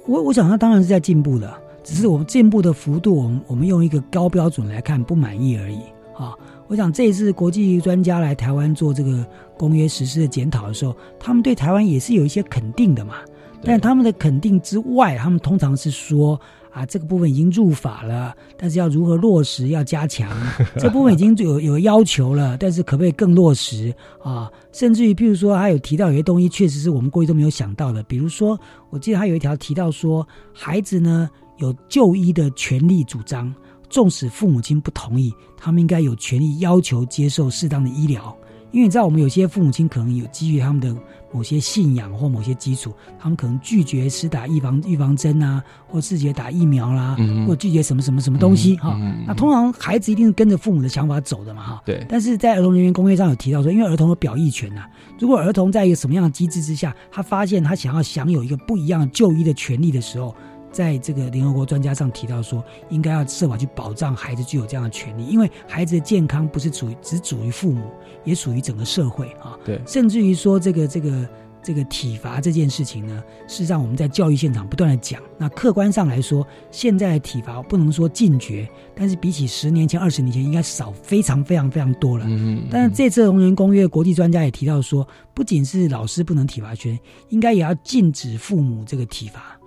[0.07, 1.53] 我我想它当然是在进步的，
[1.85, 5.81] 只是我们进步的幅度，我们我们用一个高标准来看不满意而已
[6.17, 6.35] 啊。
[6.67, 9.25] 我想这一次国际专家来台湾做这个
[9.57, 13.17] 公约实施的检讨的时候，他们对台湾也是有一些肯定的嘛。
[13.63, 16.41] 但他们的肯定之外，他们通常是说
[16.71, 20.31] 啊，这个部分已经入法了，但是要如何落实要加强。
[20.79, 23.93] 这部分已经有有要求了，但是可不可以更落实
[24.23, 24.51] 啊？
[24.73, 28.59] 甚至于，譬如说，他有提到有些东西确实是我们过去都没有想到的，比如说，
[28.91, 33.53] 我记得他有一条提到说，孩子呢有就医的权利主张，
[33.91, 38.37] 纵使父母亲不同意，他们应该有权利要求接受适当的医疗。
[38.71, 40.95] 因为你知道，我们有些父母亲可能有基于他们的
[41.33, 47.17] 某些信仰或某些基础，他们可能拒绝施打预防预防针啊，或拒绝打疫苗啦，
[47.47, 48.99] 或拒绝什么什么什么东西哈。
[49.27, 51.83] 那通常孩子一定是跟着父母的想法走的嘛哈。
[51.85, 52.05] 对。
[52.09, 54.83] 但是在儿童人员公约上有提到说，因为儿童有表意权呐，
[55.19, 60.35] 如果儿童在一个什么样的机制之下，他发现他想要享有一个不一样的就医的权利的时候。
[60.71, 67.87] 在这个联合国专家上提到说，应该要设法去保障孩子具有这样的权利，因为孩子的健康不是属于只属于父母，
[68.29, 69.59] 也属于整个社会啊。
[69.65, 71.29] 对，甚至于说这个这个
[71.63, 75.21] 这个体罚这件事情呢，事实上我们在教育现场不断的讲。
[75.37, 82.25] 那客观上来说，现在的体罚不能说禁绝，但是比起十年前、二十年前，应该少非常非常非常多了。
[82.29, 86.99] 嗯但是这次《同人公约》国际专家也提到说，不仅是老师不能体罚学生，
[87.31, 89.59] 应该也要禁止父母这个体罚。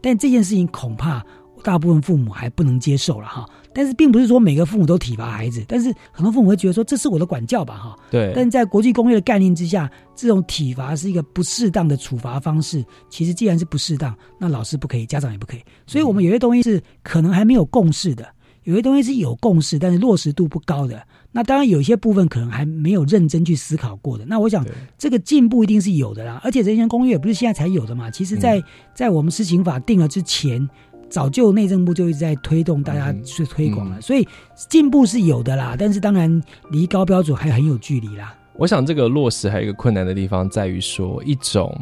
[0.00, 1.24] 但这件事情恐怕
[1.64, 3.44] 大部分父母还不能接受了哈。
[3.72, 7.98] 但是并不是说每个父母都体罚孩子，但是很多父母会觉得说这是我的管教吧哈。
[8.08, 8.32] 对。
[8.36, 12.84] 但在国际公约的概念之下，这种体罚是一个不适当的处罚方式。
[13.10, 15.60] 其实既然是不适当，那老师不可以，家长也不可以。
[15.86, 18.24] 所以我们有些东西是可能还没有共识的，
[18.62, 21.02] 有些东西是有共识，但是落实度不高的。
[21.32, 24.24] 那当然有些部分可能还没有认真去思考过的。
[24.24, 24.64] 那我想
[24.96, 26.40] 这个进步一定是有的啦。
[26.44, 28.08] 而且人权公约也不是现在才有的嘛。
[28.08, 28.62] 其实，在
[28.94, 30.70] 在我们施行法定了之前，
[31.08, 34.00] 早就内政部就一直在推动大家去推广了。
[34.00, 34.26] 所以
[34.68, 35.76] 进步是有的啦。
[35.78, 38.34] 但是当然离高标准还很有距离啦。
[38.54, 41.74] 我想这个落实还有一个困难的地方在于说一种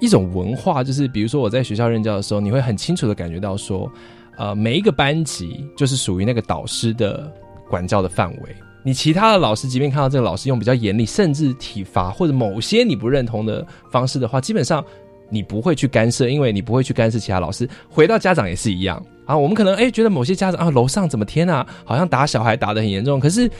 [0.00, 3.90] 一种文化，就是比如说我在学校任教的时候，你会很清楚的感觉到说，
[4.36, 7.32] 呃，每一个班级就是属于那个导师的。
[7.68, 14.84] 管教的范围，你其他的老师，即便看到这个老师用比较严厉，甚至体罚或者某些你不认同的方式的话，基本上
[15.28, 17.68] 你不会去干涉，因为你不会去干涉其他老师。
[17.88, 23.50] 回到家长也是一样啊，我们可能哎觉得某些家长啊，楼上怎么天啊，好像打小孩打的很严重，可是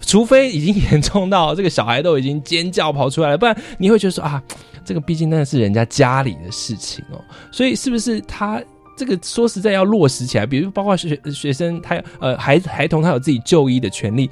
[0.00, 4.42] 除非已经严重到这个小孩都已经尖叫跑出来了，不然你会觉得说啊，
[4.84, 7.20] 这个毕竟那是人家家里的事情哦，
[7.50, 8.62] 所以是不是他？
[8.96, 14.30] 这个说实在要落实起来，比如包括学学生，他呃孩孩童他有自己就医的权利，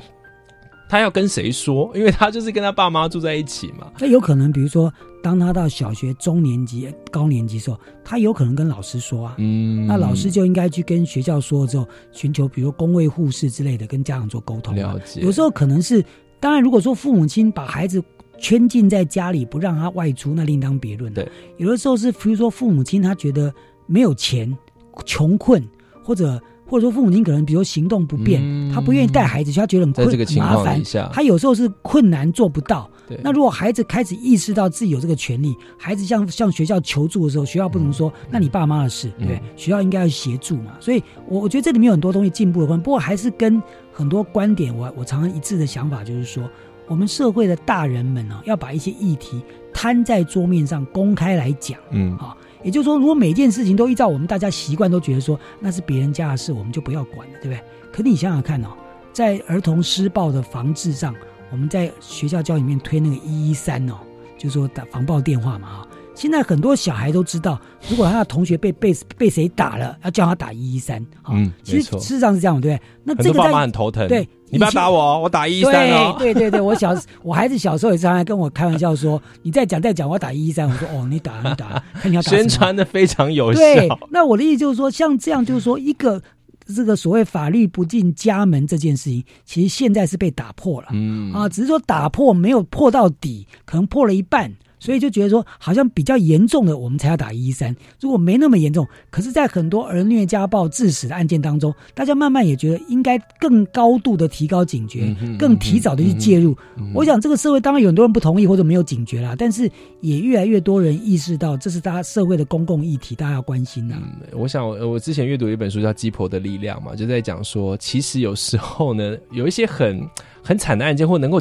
[0.88, 1.90] 他要跟谁说？
[1.96, 3.90] 因为他就是跟他爸妈住在一起嘛。
[3.98, 4.88] 那有可能，比如说，
[5.22, 14.74] 当他到小学中年级、高年级时候，他有可能跟老师说啊，嗯，那老师就应该去跟学校说之后，寻求比如工位护士之类的，跟家长做沟通。
[14.74, 15.20] 了解。
[15.20, 16.04] 有时候可能是，
[16.40, 18.02] 当然，如果说父母亲把孩子
[18.38, 21.14] 圈禁在家里，不让他外出，那另当别论。
[21.14, 23.52] 对，有的时候是，比如说父母亲他觉得。
[23.84, 24.56] 没有钱，
[25.04, 25.62] 穷困，
[26.04, 26.40] 或者
[26.72, 28.40] 或者说父母亲可能比如行动不便，
[28.72, 30.06] 他不愿意带孩子，他觉得很困
[30.38, 30.82] 麻烦。
[31.12, 32.90] 他有时候是困难做不到。
[33.22, 40.72] 那如果孩子开始意识到自己有这个权利，孩子向向学校求助的时候，学校不能说那你爸妈的事，对，学校应该要协助嘛。
[40.80, 43.62] 所以，我我觉得这里面有很多东西进步的关，不过还是跟
[43.92, 46.48] 很多观点，我我常常一致的想法就是说，
[46.88, 49.42] 我们社会的大人们呢，要把一些议题
[49.74, 52.34] 摊在桌面上公开来讲，嗯啊。
[52.62, 57.60] 也就是说，如果每件事情都依照我们大家习惯，都觉得说那是别人家的事，我们就不要管了，对不对？
[57.92, 58.68] 可你想想看哦，
[59.12, 61.14] 在儿童施暴的防治上，
[61.50, 63.94] 我们在学校教里面推那个一一三哦，
[64.38, 65.88] 就是说打防暴电话嘛啊。
[66.14, 71.04] 现在很多小孩都知道，如果他的同学被被被谁打了，要叫他打一一三。
[71.28, 72.86] 嗯，其实事实上是这样，对不对？
[73.04, 74.06] 那这个爸妈很头疼。
[74.08, 74.28] 对。
[74.52, 76.14] 你不要打我，我打一一三哦。
[76.18, 83.58] 对对对，我小我孩子小时候也常常跟我开玩笑说：“你再讲再讲，我要打一一三。”我说：“哦，你打你打，看你要打。”宣传的非常有效。
[83.58, 86.22] 对，那我的意思就是说，像这样就是说，一个
[86.66, 90.88] 这个所谓法律不进家门这件事情，其实现在是被打破了。
[90.92, 94.52] 嗯啊，只是说打破没有破到底，可能破了一半。
[94.82, 97.74] 所以就觉得说，好像比较严重的，我们才要打一一三。
[98.00, 106.56] 如果没那么严重，可是，在很多儿虐家暴致死的案件当中，大家慢慢也觉得应该更高度的提高警觉，更提早的去介入。
[106.92, 109.70] 我想，这个社会当然有很多人不同意或者没有警觉啦，但是
[110.00, 113.94] 也越来越多人意识到，这是大家社会的公共议题，大家要关心的。
[114.32, 120.04] 我想，我之前阅读一本书叫《鸡婆的力量》嘛，就在讲说，其实有时候呢，有一些很
[120.42, 121.40] 很惨的案件，或能够。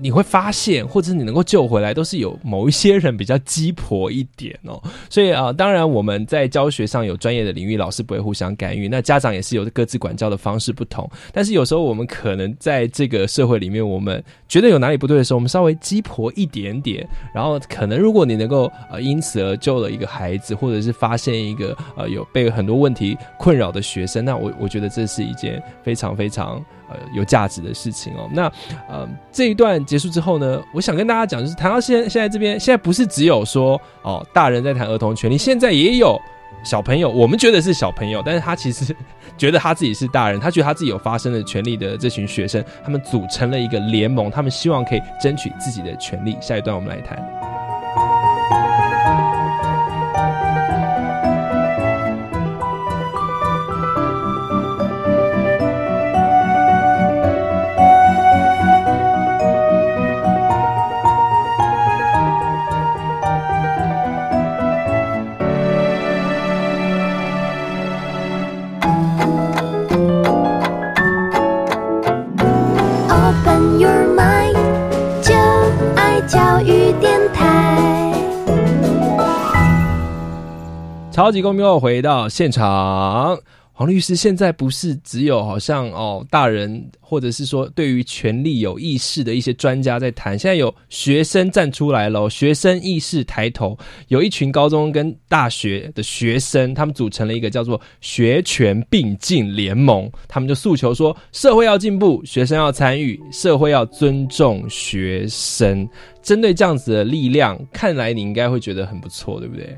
[0.00, 4.82] 你会发现，或者是你能够救回来，都是有某一些人比较鸡婆一点哦。
[5.10, 8.88] 所以啊，当然我们在教学上有专业的领域，老师不会互相干预。
[8.88, 11.08] 那家长也是有各自管教的方式不同。
[11.32, 17.06] 但是有时候我们可能在这个社会里面，我们觉得有哪里不对的时候，我们稍微鸡婆一点点。
[17.34, 26.64] 然后可能如果你能够呃因此而救了一个孩子，或者是发现一个呃有被很多问题困扰的学生，那我我觉得这是一件非常非常。
[26.88, 28.28] 呃，有价值的事情哦。
[28.32, 28.50] 那
[28.88, 36.20] 呃，这一段结束之后呢，我想跟大家讲，就是谈到现现在这边，现在不是只有说哦，大人在谈儿童权利，现在也有
[36.64, 38.94] 小朋友，我们觉得是小朋友，但是他其实
[39.36, 46.36] 觉得他自己是大人，他觉得他自己有发生的权利的这群学生，他们组成了一个联盟，他们希望可以争取自己的权利。
[46.40, 47.65] 下一段我们来谈。
[81.16, 83.34] 超级公民又回到现场，
[83.72, 93.74] 黄律师现在不是只有好像哦大人或者是说对于权利有意识的一些专家在谈，现在有学生站出来了，学生意识抬头，
[94.08, 105.88] 有一群高中跟大学的学生，他们组成了一个叫做学权并进联盟，他们就诉求说社会要进步，学生要参与，社会要尊重学生。
[106.22, 109.74] 针对这样子的力量，看来你应该会觉得很不错，对不对？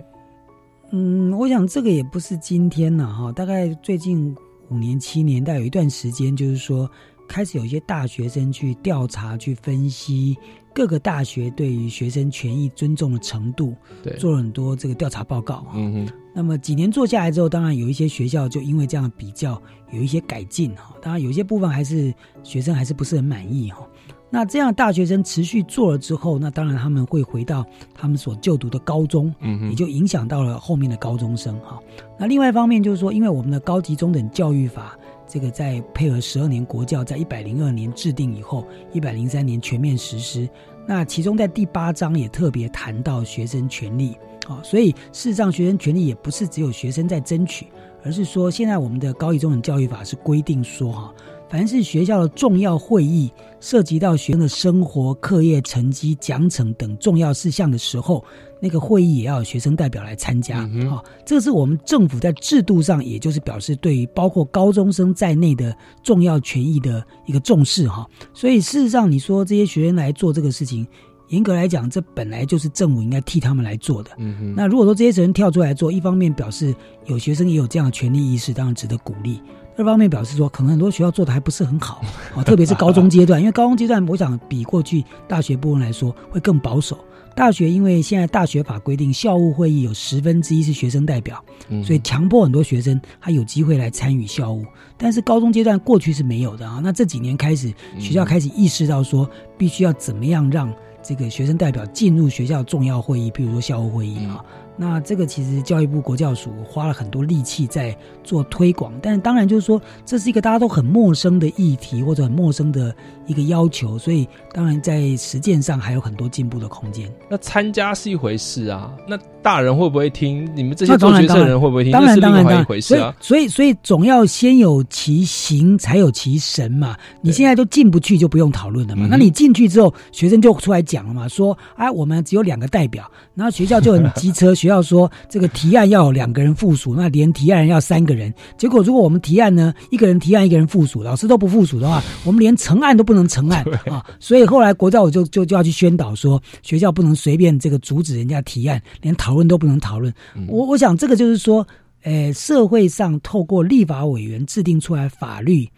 [0.91, 4.35] 嗯，我想这个也不是今天了，哈，大概最近
[4.71, 6.91] 五年、七年，大概有一段时间，就是说
[7.29, 10.37] 开始有一些大学生去调查、去分析
[10.75, 16.15] 各个大学对于学生权益尊重的程度，对，做了很多这个调查报告，嗯哼。
[16.35, 19.61] 那么几年做下来之后，当然有一些学校就因为这样的比较
[19.91, 22.15] 有一些改进，哈，当然有些部分还是
[22.45, 23.87] 学生还是不是很满意，哈。
[24.31, 27.65] 那这样大学生持续做了之后，那当然他们会回到
[27.95, 31.79] 他们所就读的高中，嗯，也就影响到了后面的高中生哈。
[32.19, 40.49] 那另外一方面就是说，因为我们的高级中等教育法这个在配合十二年国教，在一百零二年制定以后，一百零三年全面实施。
[40.87, 44.15] 那其中在第八章也特别谈到学生权利
[44.47, 47.67] 啊，所以事实上学生权利也不是只有学生在争取，
[48.05, 51.15] 而是说现在我们的高级中等教育法是规定说哈。
[51.51, 58.25] 凡是学校的重要会议涉及到学生的生活、课业成绩、奖惩等重要事项的时候，
[58.61, 60.69] 那个会议也要有学生代表来参加。
[60.89, 67.89] 好，这个是我们政府在制度上，也就是表示对于包括高中生在内的重要权益的一个重视。
[67.89, 70.87] 哈，所以事实上，你说这些学生来做这个事情，
[71.29, 74.11] 严格来讲，这本来就是政府应该替他们来做的。
[74.19, 76.75] 嗯那如果说这些学生跳出来做，一方面表示
[77.07, 79.41] 有学生也有这样的权利意识，当然值得鼓励。
[79.79, 82.03] 二方面表示说，可能很多学校做的还不是很好，
[82.35, 86.99] 啊， 特别是高中阶段，因为高中阶段，我想比过去大学部分来说会更保守。
[87.37, 91.41] 大学因为现在大学法规定，校务会议有十分之一是学生代表，
[91.85, 94.65] 所以强迫很多学生他有机会来参与校务。
[94.97, 104.45] 但是高中阶段过去是没有的啊，那这几年开始，学校开始意识到说，必须要怎么样让这个学生代表进入学校重要会议，比如说校务会议啊。
[104.81, 112.95] 那这个其实教育部国教署花了很多力气在做推广，但是当然就是说这是一个大家都很陌生的议题或者很陌生的
[113.29, 117.11] 一个要求，所以当然在实践上还有很多进步的空间。
[117.31, 120.49] 那参加是一回事啊，那大人会不会听？
[120.55, 121.93] 你们这些做决策人会不会听？
[121.93, 123.15] 当然当然一回事啊。
[123.21, 126.97] 所以所以总要先有其形才有其神嘛。
[127.21, 129.09] 你现在都进不去就不用讨论了嘛。
[129.11, 134.69] 那你进去之后，学生就出来讲了嘛，说哎我们只有两个代表，然后学校就很机车学。
[134.69, 138.31] 校说这个提案要有两个人附属，那连提案人要三个人。
[138.59, 144.05] 结果如果我们提案呢，一个人提案，一个人附属，老师都不附属的话，我们连成案都不能能成案啊。
[144.19, 150.13] 所以后来国教我就就就要去宣导说，学校不能随便这个阻止人家提案，连讨论都不能讨论。
[150.47, 151.67] 我我想这个就是说，
[152.03, 155.69] 呃，社会上透过立法委员制定出来法律，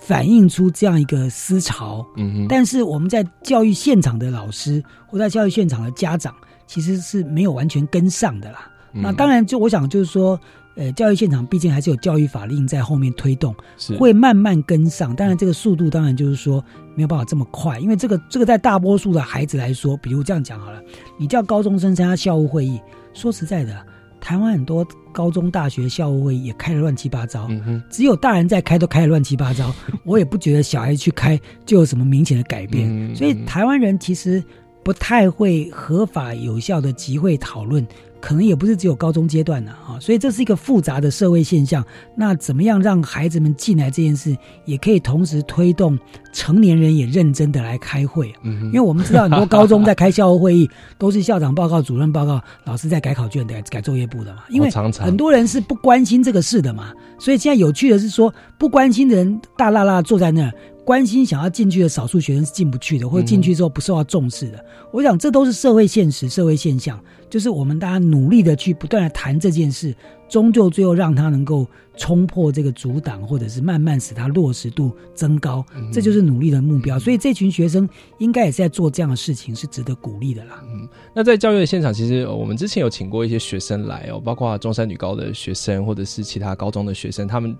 [0.00, 2.06] 反映出这样一个思潮。
[2.16, 2.46] 嗯。
[2.48, 6.34] 但是我们在教育现场的老师，或在教育现场的家长。
[6.72, 8.70] 其实是没有完全跟上的啦。
[8.92, 10.40] 那当然，就我想就是说，
[10.80, 13.54] 呃，教育现场毕竟还是有教育法令在后面推动，
[13.98, 15.14] 会慢慢跟上。
[15.14, 16.64] 当然，这个速度当然就是说
[16.94, 20.82] 没有办法这么快，因为这个这个在大多数的孩子来说，比如这样讲好了，
[21.18, 22.80] 你叫高中生参加校务会议，
[23.12, 23.76] 说实在的，
[24.22, 27.46] 台湾很多高中、大学校务会议也开的乱七八糟，
[27.90, 29.70] 只有大人在开都开的乱七八糟。
[30.06, 33.14] 我也不觉得小孩去开就有什么明显的改变。
[33.14, 34.42] 所以台湾人其实
[34.82, 37.86] 不太会合法有效的集会讨论。
[38.20, 41.84] 可能也不是只有高中阶段的啊，所以这是一个复杂的社会现象。
[42.14, 45.98] 那怎么样让孩子们进来这件事，也可以同时推动
[46.32, 48.32] 成年人也认真的来开会。
[48.42, 50.68] 嗯，因为我们知道很多高中在开校务会议，
[50.98, 54.42] 都是校长报告、主任报告，老师在改考卷、改改作业簿的嘛。
[54.50, 60.52] 因为很多人是不关心这个事的嘛，所以现在有趣的是说，不关心的人大辣辣坐在那儿。
[60.90, 64.64] 关心想要进去的少数学生是进不去的，或者进去之后不受到重视的。
[64.90, 69.94] 我想这都是社会现实、社会现象，就是我们大家努力的去不断的谈这件事。
[70.28, 71.64] 终究最后让他能够
[72.00, 76.98] 冲破这个阻挡，或者是慢慢使他落实度增高，这就是努力的目标。
[76.98, 77.86] 所以这群学生
[78.16, 80.64] 应该也是在做这样的事情，是值得鼓励的啦。
[80.64, 87.54] 嗯，那在教育的现场，其实我们之前有请过一些学生来哦，包括中山女高的学生，或者是其他高中的学生，他们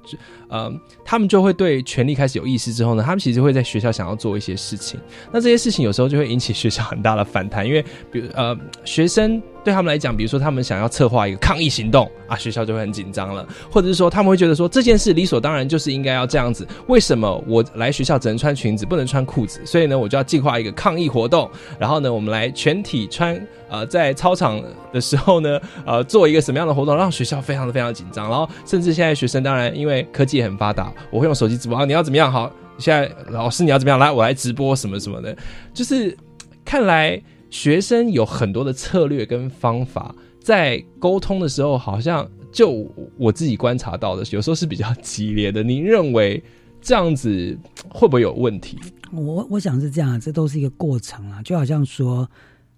[0.49, 0.73] 呃，
[1.05, 4.99] 他们就会对权力开始有意识之后呢，他们其实会在学校想要做一些事情。
[5.31, 9.43] 那这些事情有时候就会引起学校很大的反弹，因为比如呃，学生。
[9.63, 19.61] 对他们来讲，比如说他们想要策划一个抗议行动啊，学校就会很紧张了，或者是说他们会觉得说这件事理所当然就是应该要这样子，为什么我来学校只能穿裙子不能穿裤子？
[19.67, 24.63] 所以呢，我就要计划一个抗议活动，然后呢，我们来全体穿呃在操场
[24.93, 32.31] 的时候呢，呃做一个什么样的活动，让学校非常的非常紧张，然后甚至现在学生当然因为科技很发达，我会用手机直播啊，你要怎么样？
[32.31, 33.99] 好，现在老师你要怎么样？
[33.99, 35.37] 来，我来直播什么什么的，
[35.75, 36.17] 就是
[36.65, 37.21] 看来。
[37.53, 45.63] 学生有很多的策略跟方法，在沟通的时候，好像就我自己观察到的，有时候是比较激烈的。
[45.63, 46.43] 您认为
[46.81, 47.57] 这样子
[47.89, 48.79] 会不会有问题？
[49.13, 51.43] 我我想是这样，这都是一个过程啊。
[51.43, 52.29] 就好像说，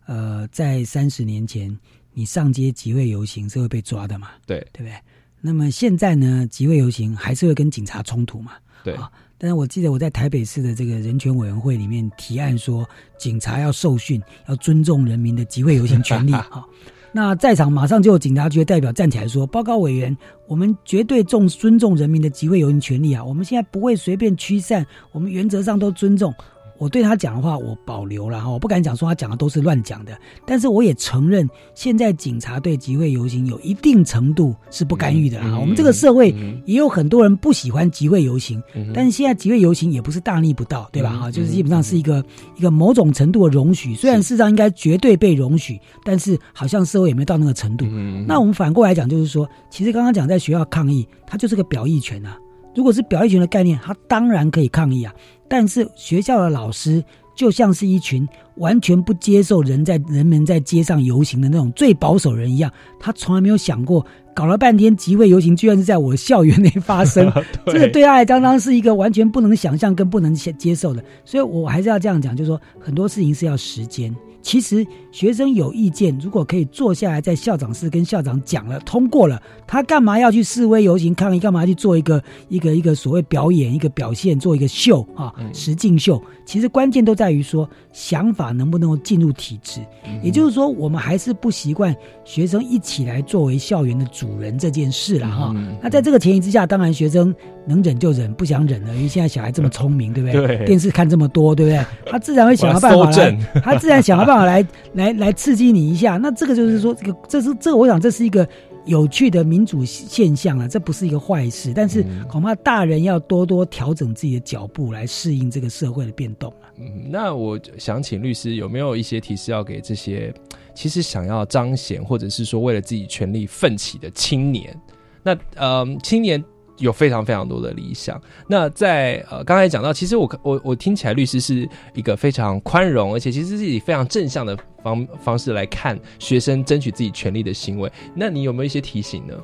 [0.07, 1.77] 呃，在三十年前，
[2.13, 4.29] 你上街集会游行是会被抓的嘛？
[4.47, 4.95] 对，对不对？
[5.41, 8.53] 那么现在呢，集会游行还是会跟警察冲突嘛？
[8.85, 8.97] 对。
[9.39, 16.31] 但是我记得我在台北市的这个人权委员会里面提案说，警察要受训，要尊重人民的集会游行权利。
[16.31, 16.65] 哈，
[17.15, 23.23] 那在场马上就有警察局的代表站起来说：“报告委员，我们绝对重尊重人民的集会游行权利啊！
[23.23, 26.35] 我们现在不会随便驱散，我们原则上都尊重。”
[26.83, 35.57] 我对他讲的话，我保留了哈，我不敢讲说他讲的都是乱讲的，但是我也承认，现在警察对集会游行有一定程度是不干预的啊。
[35.61, 36.35] 我们这个社会
[36.67, 38.61] 也有很多人不喜欢集会游行，
[38.93, 41.11] 但是现在集会游行也不是大逆不道，对吧？
[41.13, 42.21] 哈，就是基本上是一个
[42.57, 47.87] 一个某种程度的容许，虽然事实上应该绝对被容许，但是好像社会也没到那个程度。
[48.27, 52.37] 那我们反过来讲，就是说，其实刚刚讲在学校抗议，它就是个表意权啊。
[52.75, 55.13] 如果是表意权的概念，他当然可以抗议啊。
[55.53, 57.05] 但是学校的老师
[57.37, 67.31] 就像是一群完全不接受人在人们在街上游行的那种最保守人一样，他从来没有想过搞了半天集会游行居然是在我校园内发生，
[67.67, 71.05] 这个对他来当当是一个完全不能想象跟不能接受的。
[71.23, 74.11] 所以我还是要这样讲，就是说很多事情是要时间。
[74.43, 81.41] 其实学生有意见，如果可以坐下来在校长室跟校长讲了，通过了，他干嘛要去示威游行抗议？
[81.41, 85.33] 干嘛去做一个一个一个所谓表演、一个表现、做一个秀啊？
[85.53, 86.21] 实境秀。
[86.45, 89.81] 其实关键都在于说，想法能不能够进入体制。
[90.23, 95.55] 也就是说，我们还是不习惯学生一起来作为校园的主人这件事了哈。
[95.81, 97.35] 那在这个前提之下，当然学生
[97.67, 100.57] 能忍就忍，不想忍了，因为现在小孩这么聪明，对不对？
[100.67, 101.85] 电视看这么多，对不对？
[102.11, 106.17] 他自然会想到办法来，他自然想到办法来来来刺激你一下。
[106.17, 108.49] 那这个就是说，这个这是这个，我想这是一个。
[108.85, 116.71] 有趣的民主现象啊，这不是一个坏事，但是恐怕大人要多多调整自己的脚步来适应这个社会的变动啊。
[116.79, 120.33] 嗯，那我想请律师有没有一些提示要给这些
[120.75, 124.77] 其实想要彰显或者是说为了自己权利奋起的青年？
[125.23, 126.43] 那呃，青年。
[126.79, 128.21] 有非常非常多的理想。
[128.47, 137.91] 那在呃刚才讲到，其实我我我听起来律师是一个非常宽容，而且其实是以非常正向的方方式来看学生争取自己权利的行为。
[138.15, 139.35] 那你有没有一些提醒呢？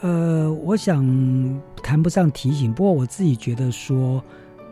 [0.00, 1.02] 呃，我想
[1.82, 4.22] 谈不上提醒，不过我自己觉得说，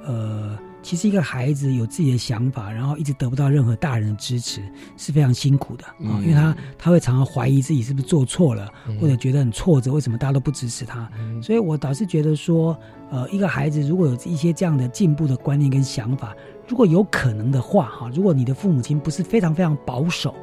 [0.05, 0.59] 呃。
[0.83, 4.61] 其实一个孩子有自己的想法，然后一直得不到任何大人的支持，
[4.97, 6.19] 是非常辛苦的啊！
[6.21, 8.69] 因为他他会常常怀疑自己是不是做错了，
[9.01, 11.09] 或者觉得很挫折，为什么大家都不支持他？
[11.41, 12.77] 所以我倒是觉得说，
[13.11, 16.35] 呃，一个孩子如果有一些这样的进步的观念跟想法，
[16.67, 20.35] 如果有可能的话，哈，如果你的父母亲不是非常非常保守，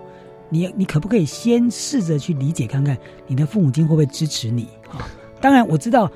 [0.50, 5.06] 你你可不可以先试着去理解看看，你的父母亲会不会支持你啊？
[5.42, 6.10] 当然我知道，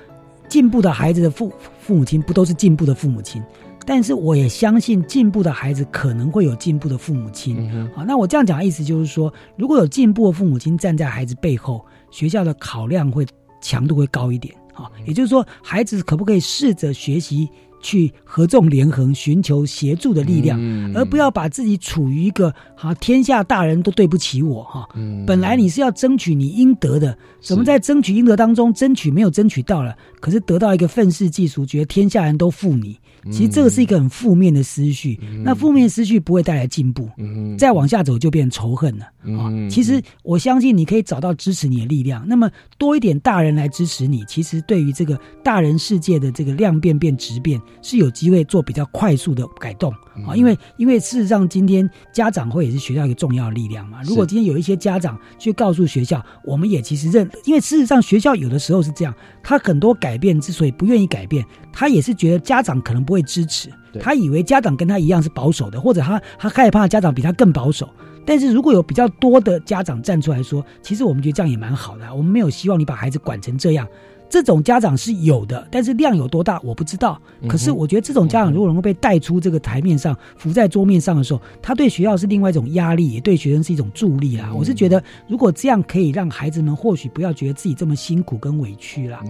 [0.48, 3.44] 进步的孩子的父父母亲不都是进步的父母亲。
[3.86, 7.56] 但是我也相信进步的孩子可能会有进步的父母亲。
[7.96, 13.26] 好，那我这样讲的意思就是说，如果有进步的父母亲站在孩子背后，学校的考量会
[13.62, 14.90] 强度会高一点啊。
[15.06, 17.50] 也就是说，孩子可不可以试着学习？
[17.86, 20.58] 去合纵连横，寻求协助的力量，
[20.96, 24.88] 而不要把自己处于一个哈天下大人都对不起我哈。
[25.28, 29.94] 本来你是要争取你应得的，怎么在争取应得当中争取没有争取到了？
[30.22, 32.98] 可是得到一个愤世嫉俗，觉得天下人都负你。
[33.32, 37.10] 其实这个是一个很负面的思绪，那负面思绪不会带来进步，
[37.58, 39.06] 再往下走就变仇恨了
[39.40, 39.50] 啊！
[39.70, 49.90] 其实我相信你可以找到支持你的力量，那么多一点大人来支持你，其实对于这个大人世界的这个量变变质变是有机会做比较快速的改动
[50.28, 50.36] 啊！
[50.36, 54.02] 因为因为事实上今天家长会也是学校一个重要的力量嘛。
[54.04, 63.13] 如果今天有一些家长去告诉学校，我们也其实认，因为事实上学校有的时候是这样，他很多改变之所以不愿意改变，他也是觉得家长可能不。
[63.14, 63.70] 会支持
[64.02, 67.90] 他，以为家长跟他一样是保守的，或者他他害怕家长比他更保守。
[68.26, 73.88] 但是如果有比较多的家长站出来说，其实我们觉得这样也蛮好的，我们没有希望你把孩子管成这样。
[74.30, 77.22] 这种家长是有的，但是量有多大我不知道。
[77.48, 84.52] 可是我觉得这种家长如果能够被带出这个台面上，浮在桌面上的时候，他对学校是另外一种压力，也对学生是一种助力啦。
[84.52, 89.22] 我是觉得，如果这样可以让孩子们或许不要觉得自己这么辛苦跟委屈啦。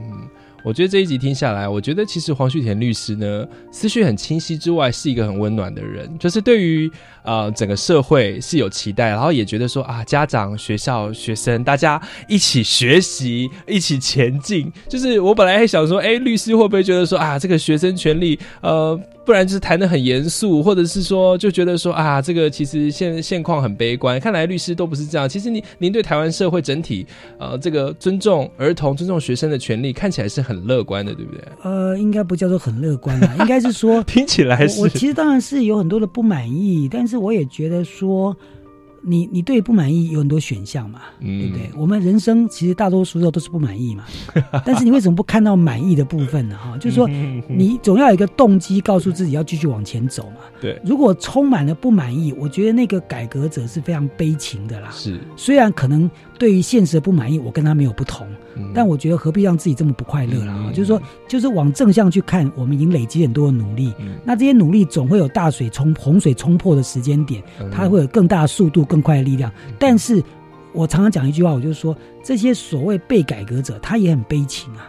[0.63, 6.09] 我觉得这一集听下来，我觉得其实黄旭田律师呢，思绪很清晰之外，是一个很温暖的人。
[6.17, 6.89] 就是对于
[7.23, 14.71] 呃整个社会是有期待，然后也觉得说啊，家长、学校、学生大家一起学习，一起前进。
[14.87, 18.99] 就是我本来还想说，哎，律师会不会觉得说啊，这个学生权利呃。
[19.25, 24.19] 不然就是谈的很严肃，或者是说就觉得说啊，这个其实现现况很悲观。
[24.19, 25.29] 看来律师都不是这样。
[25.29, 27.07] 其实您您对台湾社会整体
[27.39, 31.41] 呃这个尊重儿童、尊重学生的权利，看起来是很乐观的，对不对？
[31.63, 34.81] 呃，应该不叫做很乐观吧，应该是说 听起来是。
[34.81, 38.35] 我其实当然是有很多的不满意，但是我也觉得说。
[39.05, 41.69] 你你对不满意有很多选项嘛，对不对？
[41.75, 44.05] 我们人生其实大多数时候都是不满意嘛，
[44.65, 46.57] 但是你为什么不看到满意的部分呢？
[46.57, 47.07] 哈，就是说
[47.47, 50.37] 你总要有一个动机，告诉自己要继续往前走嘛。
[50.61, 54.89] 对，如果充满了不满意，我觉得那个改革者是非常悲情的啦。
[54.91, 58.25] 是，虽然可能对于现实的不满意，我跟他没有不同。
[58.71, 60.69] 但我觉得何必让自己这么不快乐了啊？
[60.71, 63.91] 就是说，就是往正向去看，我们已经累积很多的努力。
[64.23, 67.41] 那这些努力总会有大水冲、洪水冲破的时间点，
[67.71, 69.51] 它会有更大的速度、更快的力量。
[69.79, 70.23] 但是
[70.71, 74.87] 我常常讲一句话，我就说，这些所谓被改革者，他也很悲情啊。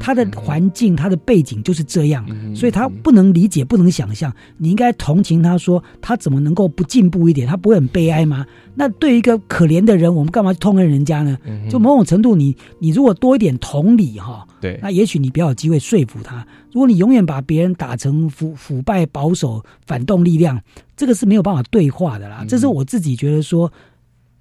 [0.00, 4.32] 他的环境、他的背景就是这样，所以他不能理解、不能想象。
[4.56, 7.46] 你应该同情他，说他怎么能够不进步一点？
[7.46, 8.46] 他不会很悲哀吗？
[8.74, 11.36] 那对一个可怜的人，我们干嘛去痛恨人家呢？
[11.68, 16.46] 就某种程度，你你如果多一点同理哈，对，那也许你比较有机会说服他。
[16.72, 20.60] 如果你永远把别人打成腐腐败、保守、反动力量，
[20.96, 22.44] 这个是没有办法对话的啦。
[22.48, 23.70] 这是我自己觉得说。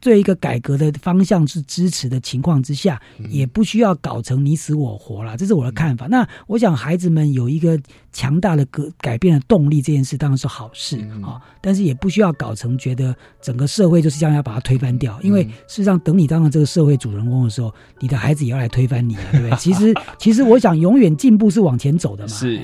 [0.01, 6.07] 对一个改革的方向是支持的情况之下，也不需要搞成你死我活了，这是我的看法。
[6.07, 7.79] 那我想孩子们有一个
[8.11, 11.41] 强大的革改变的动力，这件事当然是好事啊。
[11.61, 19.55] 但是也不需要搞成觉得整个社会就是这样要把它推翻掉，因为事实上等你当了这个社会主人公的时候，你的孩子也要来推翻你，对不对？
[19.59, 22.33] 其实其实我想永远进步是往前走的嘛。
[22.33, 22.61] 是。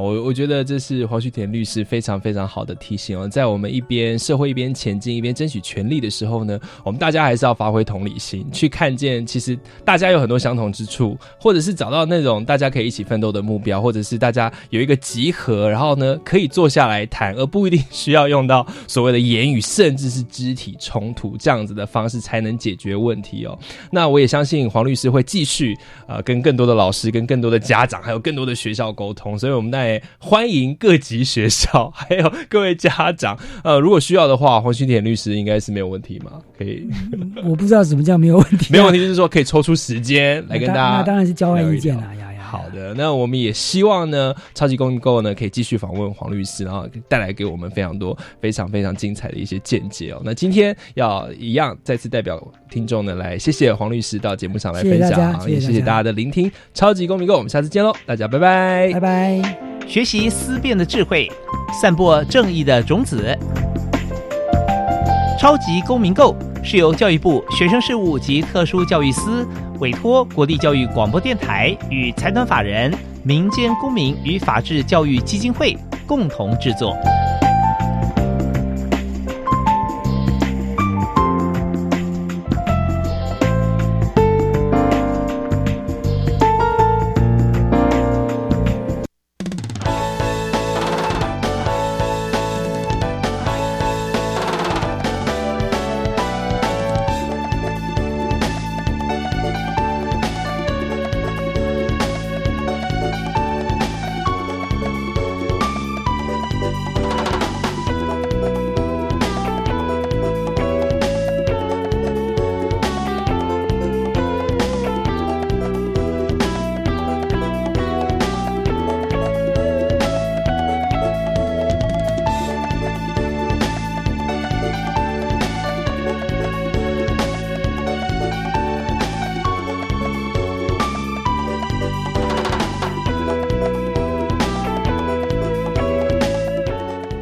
[0.00, 23.58] 我我觉得这是黄旭田律师非常非常好的提醒哦，在我们一边社会一边前进一边争取权利的时候呢，我们大家还是要发挥同理心，去看见其实大家有很多相同之处，或者是找到那种大家可以一起奋斗的目标，或者是大家有一个集合，然后呢可以坐下来谈，而不一定需要用到所谓的言语，甚至是肢体冲突这样子的方式才能解决问题哦。
[23.90, 25.74] 那我也相信黄律师会继续
[26.06, 29.85] 呃跟更多的老师、跟更多的家长，还有更多的学校沟通，所以我们在。
[30.18, 33.38] 欢迎各级学校，还有各位家长。
[33.64, 36.32] 呃，如果需要的话，黄新田律师应该是没有问题嘛？
[36.56, 36.88] 可以？
[37.44, 38.68] 我不知道什么叫没有问题。
[38.72, 40.96] 没有问题就是说可以抽出时间来跟大家。
[40.98, 42.36] 那当然是交换意见了呀呀。
[42.48, 50.22] 好的，那我们也希望呢，超级公民购呢可以继续访问黄律师，然后带来给我们非常多、非常非常精彩的一些见解哦。
[50.24, 56.50] 那今天要一样再次代表听众呢来谢谢黄律师到节目上来分享，也谢谢大家的聆听。
[56.72, 59.75] 超级公民购，我们下次见喽，大家拜拜，拜拜。
[59.86, 61.30] 学习思辨的智慧，
[61.80, 63.36] 散播正义的种子。
[65.38, 69.46] 超级公民购是由教育部学生事务及特殊教育司
[69.78, 75.76] 委托国立教育广播电台与财团法人民间公民与法治教育基金会
[76.06, 76.96] 共同制作。